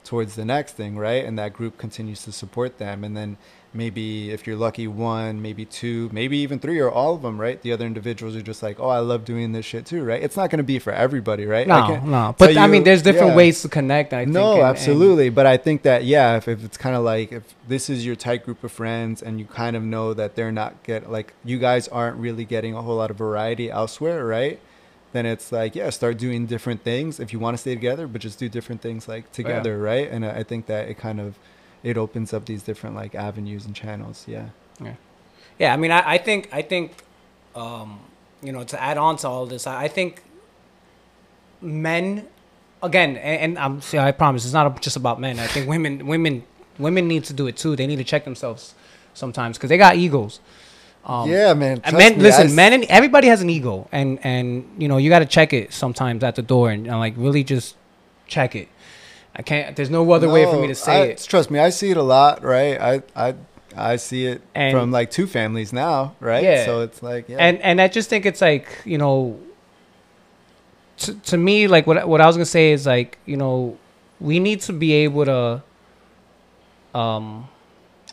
[0.02, 1.24] towards the next thing, right?
[1.24, 3.36] And that group continues to support them, and then
[3.76, 7.60] maybe if you're lucky, one, maybe two, maybe even three, or all of them, right?
[7.60, 10.22] The other individuals are just like, oh, I love doing this shit too, right?
[10.22, 11.66] It's not going to be for everybody, right?
[11.68, 12.34] No, can't no.
[12.38, 13.36] But I mean, there's different yeah.
[13.36, 14.12] ways to connect.
[14.12, 14.34] I think.
[14.34, 15.28] No, and- and- absolutely.
[15.28, 18.16] But I think that yeah, if, if it's kind of like if this is your
[18.16, 21.58] tight group of friends and you kind of know that they're not get like you
[21.58, 24.58] guys aren't really getting a whole lot of variety elsewhere, right?
[25.12, 28.20] Then it's like yeah, start doing different things if you want to stay together, but
[28.20, 30.10] just do different things like oh, together, right?
[30.10, 31.38] And I think that it kind of
[31.86, 34.24] it opens up these different like avenues and channels.
[34.26, 34.48] Yeah.
[35.58, 36.92] Yeah, I mean, I, I think I think,
[37.54, 38.00] um,
[38.42, 40.22] you know, to add on to all this, I, I think
[41.62, 42.26] men,
[42.82, 45.38] again, and, and I'm see, I promise it's not just about men.
[45.38, 46.44] I think women women
[46.78, 47.76] women need to do it too.
[47.76, 48.74] They need to check themselves
[49.14, 50.40] sometimes because they got egos.
[51.04, 51.80] Um, yeah, man.
[51.92, 55.08] men, me, listen, I men, and everybody has an ego, and and you know you
[55.08, 57.76] got to check it sometimes at the door, and, and like really just
[58.26, 58.68] check it.
[59.38, 59.76] I can't.
[59.76, 61.26] There's no other way for me to say I- it.
[61.28, 62.80] Trust me, I see it a lot, right?
[62.80, 63.34] I I
[63.76, 66.42] I see it And- from like two families now, right?
[66.42, 66.64] Yeah.
[66.64, 67.36] So it's like yeah.
[67.38, 69.38] and and I just think it's like you know.
[71.00, 73.76] To, to me, like what what I was gonna say is like you know,
[74.18, 75.62] we need to be able to.
[76.98, 77.48] Um,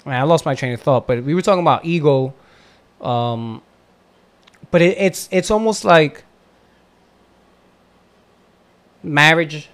[0.05, 2.33] man, I lost my train of thought, but we were talking about ego.
[2.99, 3.61] Um,
[4.69, 6.25] but it, it's it's almost like
[9.01, 9.69] marriage,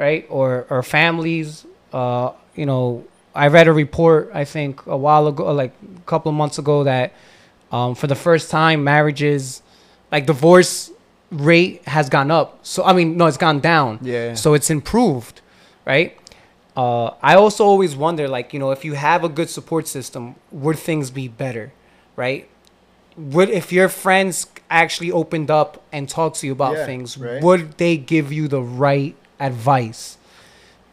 [0.00, 0.22] right?
[0.28, 1.48] Or or families.
[1.92, 6.30] Uh, you know, I read a report I think a while ago, like a couple
[6.32, 7.12] of months ago, that
[7.70, 9.62] um, for the first time, marriages,
[10.10, 10.90] like divorce
[11.30, 12.48] rate has gone up.
[12.62, 13.98] So I mean, no, it's gone down.
[14.02, 14.34] yeah.
[14.34, 15.40] So it's improved,
[15.86, 16.16] right?
[16.76, 20.34] Uh, I also always wonder, like, you know, if you have a good support system,
[20.50, 21.72] would things be better,
[22.16, 22.48] right?
[23.16, 27.42] Would if your friends actually opened up and talked to you about Yeah, things, right.
[27.42, 30.18] would they give you the right advice?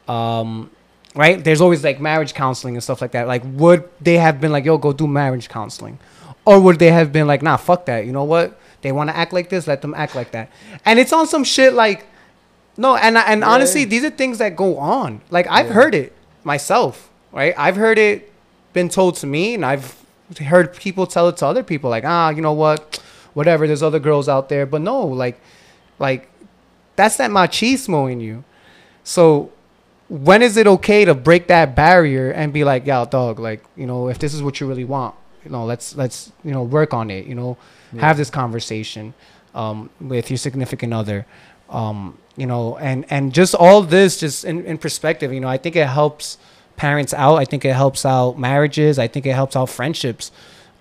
[0.08, 0.70] Um,
[1.16, 1.44] right?
[1.44, 3.28] There's always like marriage counseling and stuff like that.
[3.28, 6.00] Like, would they have been like, "Yo, go do marriage counseling,"
[6.46, 8.06] or would they have been like, "Nah, fuck that.
[8.06, 8.58] You know what?
[8.82, 10.50] They want to act like this, let them act like that."
[10.86, 12.06] And it's on some shit like,
[12.78, 13.50] no, and and Yeah.
[13.50, 15.22] honestly, these are things that go on.
[15.30, 15.74] Like I've Yeah.
[15.74, 17.54] heard it myself, right?
[17.58, 18.32] I've heard it
[18.74, 19.96] been told to me, and I've
[20.40, 21.90] heard people tell it to other people.
[21.90, 23.00] Like, ah, you know what?
[23.34, 23.66] Whatever.
[23.68, 25.40] There's other girls out there, but no, like,
[26.00, 26.30] like
[26.98, 28.44] that's that machismo in you.
[29.06, 29.52] So
[30.10, 33.86] when is it okay to break that barrier and be like, yeah, dog, like, you
[33.86, 36.94] know, if this is what you really want, you know, let's let's you know work
[36.94, 37.26] on it.
[37.26, 37.58] You know,
[37.94, 38.02] Yeah.
[38.02, 39.14] have this conversation
[39.56, 41.26] um, with your significant other.
[41.70, 45.58] Um, you know, and and just all this, just in, in perspective, you know, I
[45.58, 46.38] think it helps
[46.76, 47.36] parents out.
[47.38, 49.00] I think it helps out marriages.
[49.00, 50.32] I think it helps out friendships.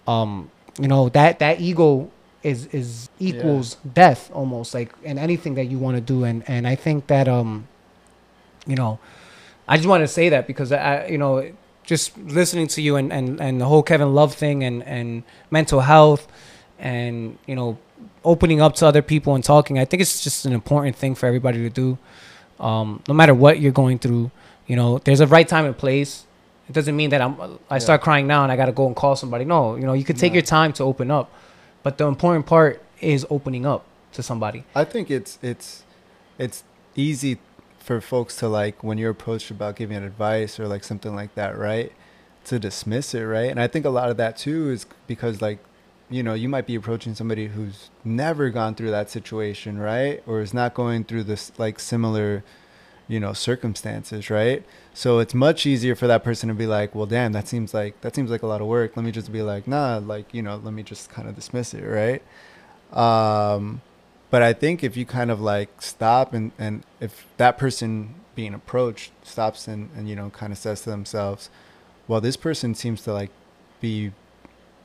[0.07, 0.51] Um,
[0.81, 2.11] you know, that that ego
[2.53, 6.25] is is equals death almost like in anything that you want to do.
[6.25, 7.51] And and I think that um,
[8.67, 8.99] you know,
[9.69, 11.33] I just want to say that because I, you know,
[11.85, 15.81] just listening to you and, and, and the whole Kevin Love thing and, and mental
[15.81, 16.27] health
[16.79, 17.79] and, you know,
[18.25, 21.27] opening up to other people and talking, I think it's just an important thing for
[21.27, 21.97] everybody to do.
[22.59, 24.31] Um, no matter what you're going through,
[24.67, 26.25] you know, there's a right time and place.
[26.69, 27.37] It doesn't mean that I'm,
[27.71, 29.45] I start crying now and I got to go and call somebody.
[29.45, 30.39] No, you know, you can take No.
[30.39, 31.31] your time to open up,
[31.87, 34.65] but the important part is opening up to somebody.
[34.75, 35.85] I think it's it's
[36.37, 36.65] it's
[36.97, 37.39] easy
[37.79, 41.57] for folks to like when you're approached about giving advice or like something like that,
[41.57, 41.93] right?
[42.47, 43.49] To dismiss it, right?
[43.49, 45.61] And I think a lot of that too is because like
[46.11, 50.25] you know, you might be approaching somebody who's never gone through that situation, right?
[50.27, 52.43] Or is not going through this like similar,
[53.07, 54.65] you know, circumstances, right?
[54.97, 58.01] So it's much easier for that person to be like, "Well, damn, that seems like
[58.01, 58.97] that seems like a lot of work.
[58.97, 61.75] Let me just be like, nah, like, you know, let me just kind of dismiss
[61.75, 62.23] it, right?"
[62.93, 63.83] Um
[64.31, 68.55] but I think if you kind of like stop and and if that person being
[68.55, 71.51] approached stops and and you know kind of says to themselves,
[72.09, 73.31] well, this person seems to like
[73.83, 74.13] be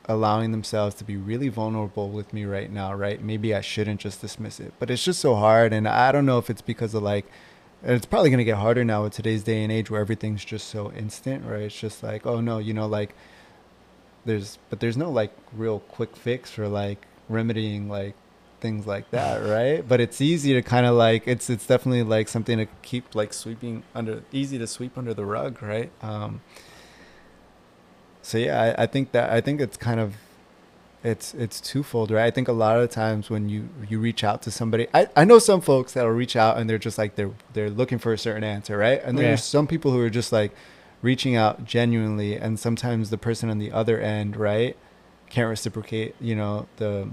[0.06, 3.22] allowing themselves to be really vulnerable with me right now, right?
[3.22, 4.74] Maybe I shouldn't just dismiss it.
[4.78, 7.24] But it's just so hard and I don't know if it's because of like
[7.84, 10.68] it's probably going to get harder now with today's day and age where everything's just
[10.68, 11.62] so instant, right?
[11.62, 13.14] It's just like, oh no, you know like
[14.24, 18.14] there's but there's no like real quick fix for like remedying like
[18.60, 19.86] things like that, right?
[19.86, 23.32] But it's easy to kind of like it's it's definitely like something to keep like
[23.32, 25.90] sweeping under easy to sweep under the rug, right?
[26.02, 26.40] Um
[28.22, 30.14] so yeah, I, I think that I think it's kind of
[31.04, 32.24] it's it's twofold, right?
[32.26, 35.24] I think a lot of times when you you reach out to somebody, I, I
[35.24, 38.18] know some folks that'll reach out and they're just like they're they're looking for a
[38.18, 39.02] certain answer, right?
[39.02, 39.30] And then Yeah.
[39.30, 40.52] there's some people who are just like
[41.02, 44.76] reaching out genuinely, and sometimes the person on the other end, right,
[45.30, 47.08] can't reciprocate, you know, the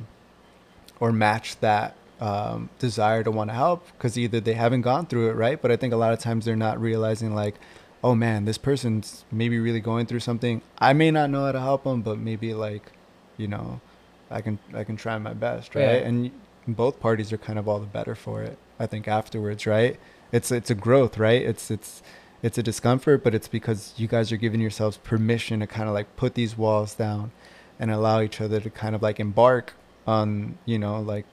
[0.99, 5.29] or match that um, desire to want to help because either they haven't gone through
[5.29, 5.59] it, right?
[5.61, 7.55] But I think a lot of times they're not realizing like,
[8.03, 10.61] oh man, this person's maybe really going through something.
[10.77, 12.91] I may not know how to help them, but maybe like,
[13.39, 13.81] you know,
[14.29, 16.01] I can I can try my best, right?
[16.01, 16.07] Yeah.
[16.07, 16.31] And
[16.67, 18.57] both parties are kind of all the better for it.
[18.79, 19.99] I think afterwards, right?
[20.31, 21.41] It's it's a growth, right?
[21.41, 22.03] It's it's
[22.43, 25.95] it's a discomfort, but it's because you guys are giving yourselves permission to kind of
[25.95, 27.31] like put these walls down
[27.79, 29.73] and allow each other to kind of like embark
[30.05, 31.25] on, you know, like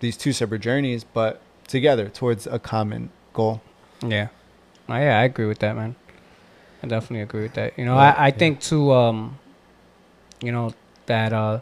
[0.00, 3.60] these two separate journeys, but together towards a common goal.
[4.04, 4.28] Yeah.
[4.88, 5.94] Oh, yeah, I agree with that, man.
[6.82, 7.78] I definitely agree with that.
[7.78, 8.34] You know, Yeah, I, I yeah.
[8.34, 9.38] think too, um,
[10.42, 10.72] you know,
[11.10, 11.58] that uh,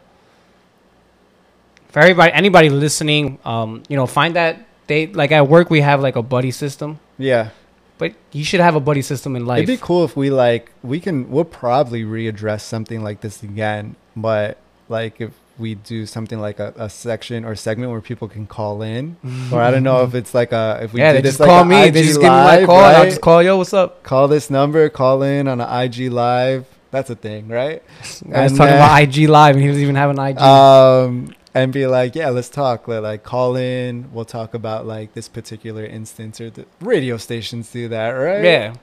[1.89, 6.01] for everybody, anybody listening, um, you know, find that they like at work we have
[6.01, 7.49] like a buddy system, Yeah.
[7.97, 9.63] but you should have a buddy system in life.
[9.63, 13.95] It'd be cool if we like we can we'll probably readdress something like this again,
[14.15, 18.45] but like if we do something like a, a section or segment where people can
[18.47, 19.17] call in,
[19.51, 21.39] or I don't know if it's like a if we yeah, do they this just
[21.41, 21.83] like call me.
[21.87, 22.79] IG they just give me my call.
[22.85, 23.57] and I'll just call yo.
[23.57, 24.03] What's up?
[24.03, 26.65] Call this number, call in on an IG live.
[26.91, 27.83] That's a thing, right?
[28.01, 30.37] I was And talking then- about IG live, and he doesn't even have an IG.
[30.39, 35.15] um and be like yeah let's talk Let, like call in we'll talk about like
[35.15, 38.73] this particular instance or the radio stations do that right yeah,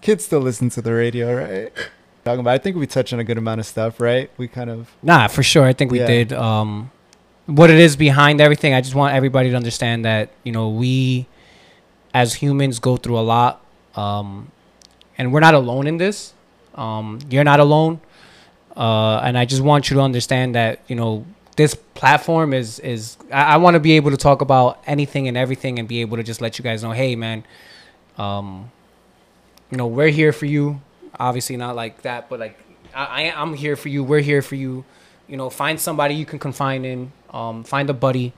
[0.00, 1.72] kids still listen to the radio right
[2.24, 4.68] talking about i think we touched on a good amount of stuff right we kind
[4.70, 5.64] of Nah, for sure.
[5.64, 6.06] I think we Yeah.
[6.08, 6.32] did.
[6.32, 6.90] Um,
[7.46, 8.74] what it is behind everything.
[8.74, 11.26] I just want everybody to understand that you know we,
[12.12, 13.60] as humans, go through a lot,
[13.94, 14.50] um,
[15.16, 16.32] and we're not alone in this.
[16.76, 18.00] Um, you're not alone,
[18.76, 21.24] uh, and I just want you to understand that you know
[21.56, 23.16] this platform is is.
[23.32, 26.16] I, I want to be able to talk about anything and everything, and be able
[26.16, 27.44] to just let you guys know, hey, man,
[28.18, 28.70] um,
[29.70, 30.80] you know, we're here for you.
[31.18, 32.58] Obviously, not like that, but like
[32.94, 34.04] I, I I'm here for you.
[34.04, 34.84] We're here for you.
[35.28, 37.12] You know, find somebody you can confine in.
[37.30, 38.32] Um, find a buddy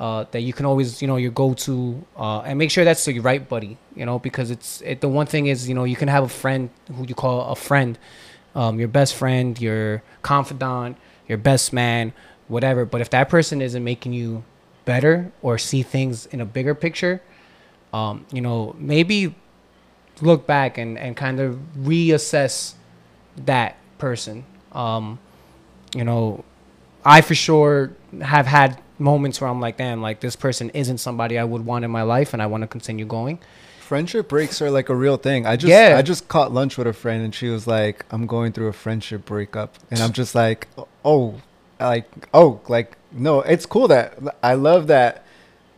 [0.00, 3.18] uh, that you can always, you know, your go-to, uh, and make sure that's the
[3.20, 3.76] right buddy.
[3.94, 5.00] You know, because it's it.
[5.00, 7.56] The one thing is, you know, you can have a friend who you call a
[7.56, 7.98] friend,
[8.54, 10.96] um, your best friend, your confidant,
[11.28, 12.12] your best man,
[12.48, 12.84] whatever.
[12.84, 14.44] But if that person isn't making you
[14.84, 17.22] better or see things in a bigger picture,
[17.92, 19.34] um, you know, maybe
[20.20, 22.74] look back and, and kind of reassess
[23.36, 24.44] that person.
[24.72, 25.18] Um,
[25.94, 26.44] you know,
[27.04, 31.38] I for sure have had moments where I'm like, damn, like this person isn't somebody
[31.38, 33.38] I would want in my life and I want to continue going.
[33.80, 35.96] friendship breaks are like a real thing i just Yeah.
[35.98, 38.72] i just caught lunch with a friend and she was like i'm going through a
[38.72, 40.68] friendship breakup and i'm just like
[41.04, 41.34] oh
[41.78, 45.23] like oh like no it's cool that i love that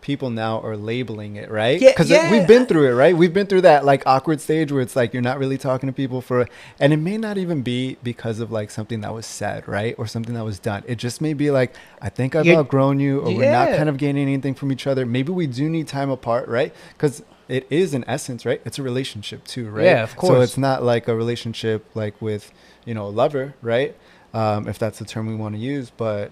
[0.07, 1.81] people now are labeling it right?
[1.81, 2.31] Because yeah.
[2.31, 3.17] we've been through it right?
[3.17, 5.93] We've been through that like awkward stage where it's like you're not really talking to
[5.93, 6.49] people for
[6.79, 9.97] and it may not even be because of like something that was said right?
[9.99, 10.85] Or something that was done.
[10.87, 13.89] It just may be like i think i've You're- outgrown you or we're not kind
[13.89, 15.05] of gaining anything from each other.
[15.05, 16.73] Maybe we do need time apart right?
[16.93, 18.63] Because it is in essence right?
[18.65, 19.87] It's a relationship too right?
[19.87, 20.31] Yeah, of course.
[20.31, 22.53] so it's not like a relationship like with
[22.85, 23.97] you know a lover right?
[24.33, 26.31] Um, if that's the term we want to use but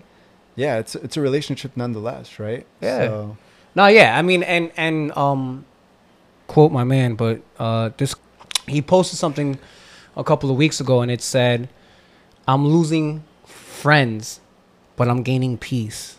[0.55, 2.65] yeah it's it's a relationship nonetheless right?
[2.81, 3.09] Yeah.
[3.09, 3.37] so,
[3.75, 5.65] No, yeah, I mean, and and um,
[6.47, 8.15] quote my man, but uh, this
[8.67, 9.59] he posted something
[10.17, 11.69] a couple of weeks ago, and it said,
[12.47, 14.41] "I'm losing friends,
[14.97, 16.19] but I'm gaining peace."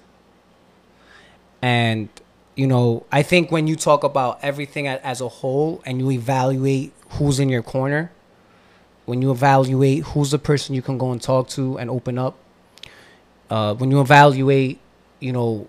[1.61, 2.09] And
[2.55, 6.93] you know, I think when you talk about everything as a whole, and you evaluate
[7.11, 8.11] who's in your corner,
[9.05, 12.37] when you evaluate who's the person you can go and talk to and open up,
[13.49, 14.79] uh, when you evaluate,
[15.19, 15.67] you know,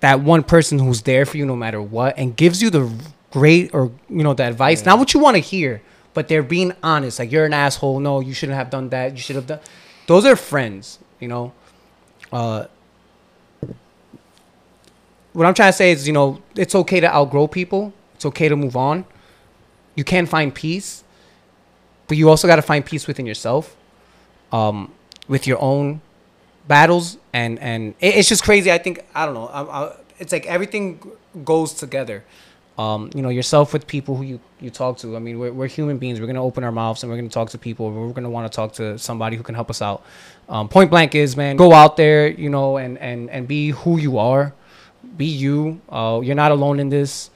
[0.00, 2.90] that one person who's there for you no matter what and gives you the
[3.30, 5.82] great or you know the advice not what you want to hear
[6.14, 9.18] but they're being honest like you're an asshole no you shouldn't have done that you
[9.18, 9.60] should have done
[10.06, 11.52] those are friends you know
[12.32, 12.64] uh
[15.38, 17.92] what I'm trying to say is, you know, it's okay to outgrow people.
[18.16, 19.04] It's okay to move on.
[19.94, 21.04] You can find peace,
[22.08, 23.76] but you also got to find peace within yourself,
[24.50, 24.92] um,
[25.28, 26.00] with your own
[26.68, 28.70] battles, and and it, it's just crazy.
[28.70, 29.46] I think I don't know.
[29.46, 31.00] I, I, it's like everything
[31.44, 32.24] goes together.
[32.76, 35.16] Um, you know, yourself with people who you, you talk to.
[35.16, 36.20] I mean, we're, we're human beings.
[36.20, 37.90] We're gonna open our mouths and we're gonna talk to people.
[37.90, 40.04] We're gonna want to talk to somebody who can help us out.
[40.48, 43.98] Um, point blank is, man, go out there, you know, and and and be who
[43.98, 44.54] you are.
[45.16, 45.80] Be you.
[45.88, 47.30] Uh, you're not alone in this.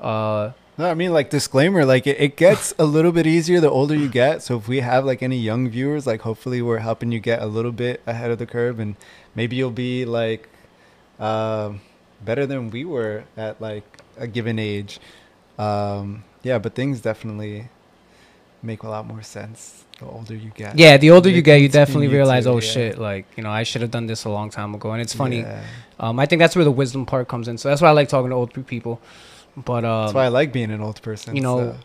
[0.00, 3.68] Uh, No, I mean like disclaimer, like it, it gets a little bit easier the
[3.68, 4.42] older you get.
[4.44, 7.46] So if we have like any young viewers, like hopefully we're helping you get a
[7.46, 8.94] little bit ahead of the curve, and
[9.34, 10.48] maybe you'll be like
[11.18, 11.80] um,
[12.24, 15.00] better than we were at like a given age.
[15.58, 17.68] Um, yeah, but things definitely
[18.62, 20.78] make a lot more sense the older you get.
[20.78, 22.60] yeah, the older you get, you definitely realize, to, oh yeah.
[22.60, 24.92] shit, like you know, I should have done this a long time ago.
[24.92, 25.40] And it's funny.
[25.40, 25.64] Yeah.
[25.98, 27.58] Um, I think that's where the wisdom part comes in.
[27.58, 29.00] So that's why I like talking to old people.
[29.64, 31.34] But um, That's why I like being an old person.
[31.36, 31.76] you know, so.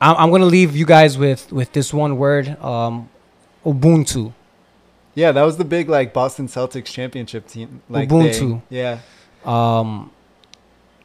[0.00, 3.08] I'm, I'm gonna leave you guys with with this one word, um,
[3.64, 4.32] Ubuntu.
[5.14, 7.82] Yeah, that was the big like Boston Celtics championship team.
[7.88, 8.38] Like Ubuntu.
[8.38, 8.62] thing.
[8.70, 8.98] Yeah.
[9.44, 10.10] Um,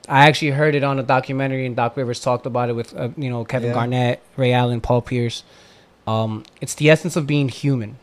[0.09, 3.09] I actually heard it on a documentary, and Doc Rivers talked about it with uh,
[3.17, 3.73] you know Kevin Yeah.
[3.75, 5.43] Garnett, Ray Allen, Paul Pierce.
[6.07, 7.97] Um, it's the essence of being human,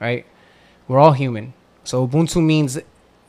[0.00, 0.26] right?
[0.88, 1.54] We're all human.
[1.84, 2.78] So Ubuntu means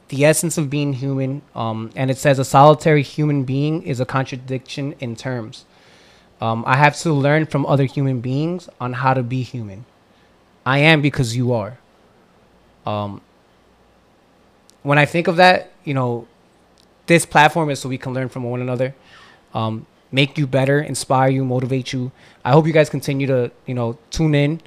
[0.09, 4.05] the essence of being human, um, and it says a solitary human being is a
[4.05, 5.65] contradiction in terms.
[6.39, 9.85] Um, I have to learn from other human beings on how to be human.
[10.65, 11.77] I am because you are.
[12.85, 13.21] Um,
[14.83, 16.27] when I think of that, you know,
[17.07, 18.93] this platform is so we can learn from one another,
[19.53, 22.11] um, make you better, inspire you, motivate you.
[22.45, 24.61] I hope you guys continue to, you know, tune in.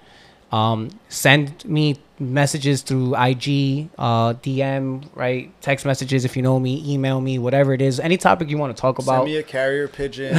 [0.53, 5.53] Um, send me messages through IG, uh, DM, right?
[5.63, 8.01] Text messages if you know me, email me, whatever it is.
[8.01, 9.21] Any topic you want to talk about.
[9.21, 10.37] Send me a carrier pigeon.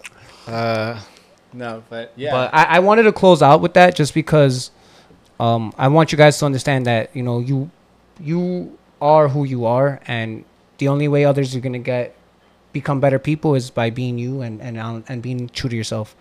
[0.46, 1.00] uh,
[1.52, 2.32] no, but yeah.
[2.32, 4.70] But I, I wanted to close out with that just because
[5.40, 7.70] um, I want you guys to understand that you know you
[8.20, 10.44] you are who you are, and
[10.78, 12.14] the only way others are gonna get
[12.72, 16.14] become better people is by being you and and and being true to yourself.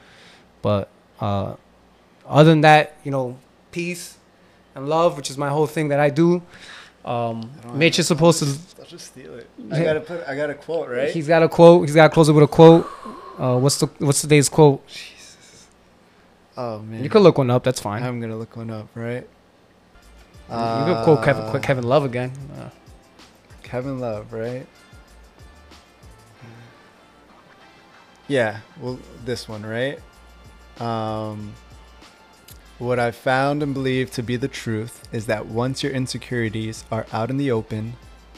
[0.61, 0.89] But
[1.19, 1.55] uh,
[2.27, 3.37] other than that, you know,
[3.71, 4.17] peace
[4.75, 6.41] and love, which is my whole thing that I do.
[7.05, 8.59] Um, I Mitch is supposed I'll to.
[8.81, 9.49] I'll just steal it.
[9.71, 10.27] I gotta put.
[10.27, 11.11] I got a quote, right?
[11.11, 11.85] He's got a quote.
[11.85, 12.89] He's got to close it with a quote.
[13.37, 14.85] Uh, what's the what's today's quote?
[14.87, 15.67] Jesus.
[16.55, 17.03] Oh man.
[17.03, 17.63] You could look one up.
[17.63, 18.03] That's fine.
[18.03, 19.27] I'm gonna look one up, right?
[20.49, 22.31] you could quote Kevin, Uh, Kevin Love again.
[22.57, 22.69] Uh,
[23.63, 24.67] Kevin Love, right?
[28.27, 29.99] Yeah, well, this one, right?
[30.79, 31.53] Um,
[32.83, 37.07] what I've found and believe to be the truth is that once your insecurities are
[37.11, 37.95] out in the open,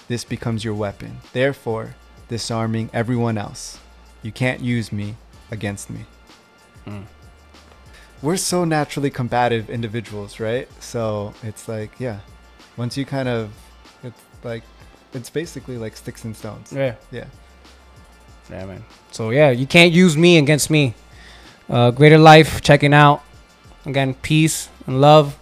[0.07, 1.95] this becomes your weapon, therefore,
[2.29, 3.79] disarming everyone else.
[4.21, 5.15] You can't use me
[5.51, 6.05] against me.
[6.85, 7.05] Mm.
[8.21, 10.67] We're so naturally combative individuals, right?
[10.81, 12.19] So it's like, yeah,
[12.77, 13.51] once you kind of,
[14.03, 14.63] it's like,
[15.13, 16.71] it's basically like sticks and stones.
[16.71, 16.95] Yeah.
[17.11, 17.25] Yeah.
[18.49, 18.83] Yeah, man.
[19.11, 20.93] So yeah, you can't use me against me.
[21.69, 23.23] Uh, greater life checking out.
[23.85, 25.37] Again, peace and love.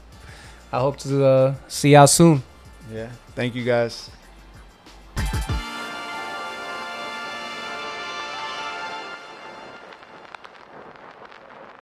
[0.72, 2.44] I hope to uh, see y'all soon.
[2.92, 3.10] Yeah.
[3.36, 4.10] Thank you guys.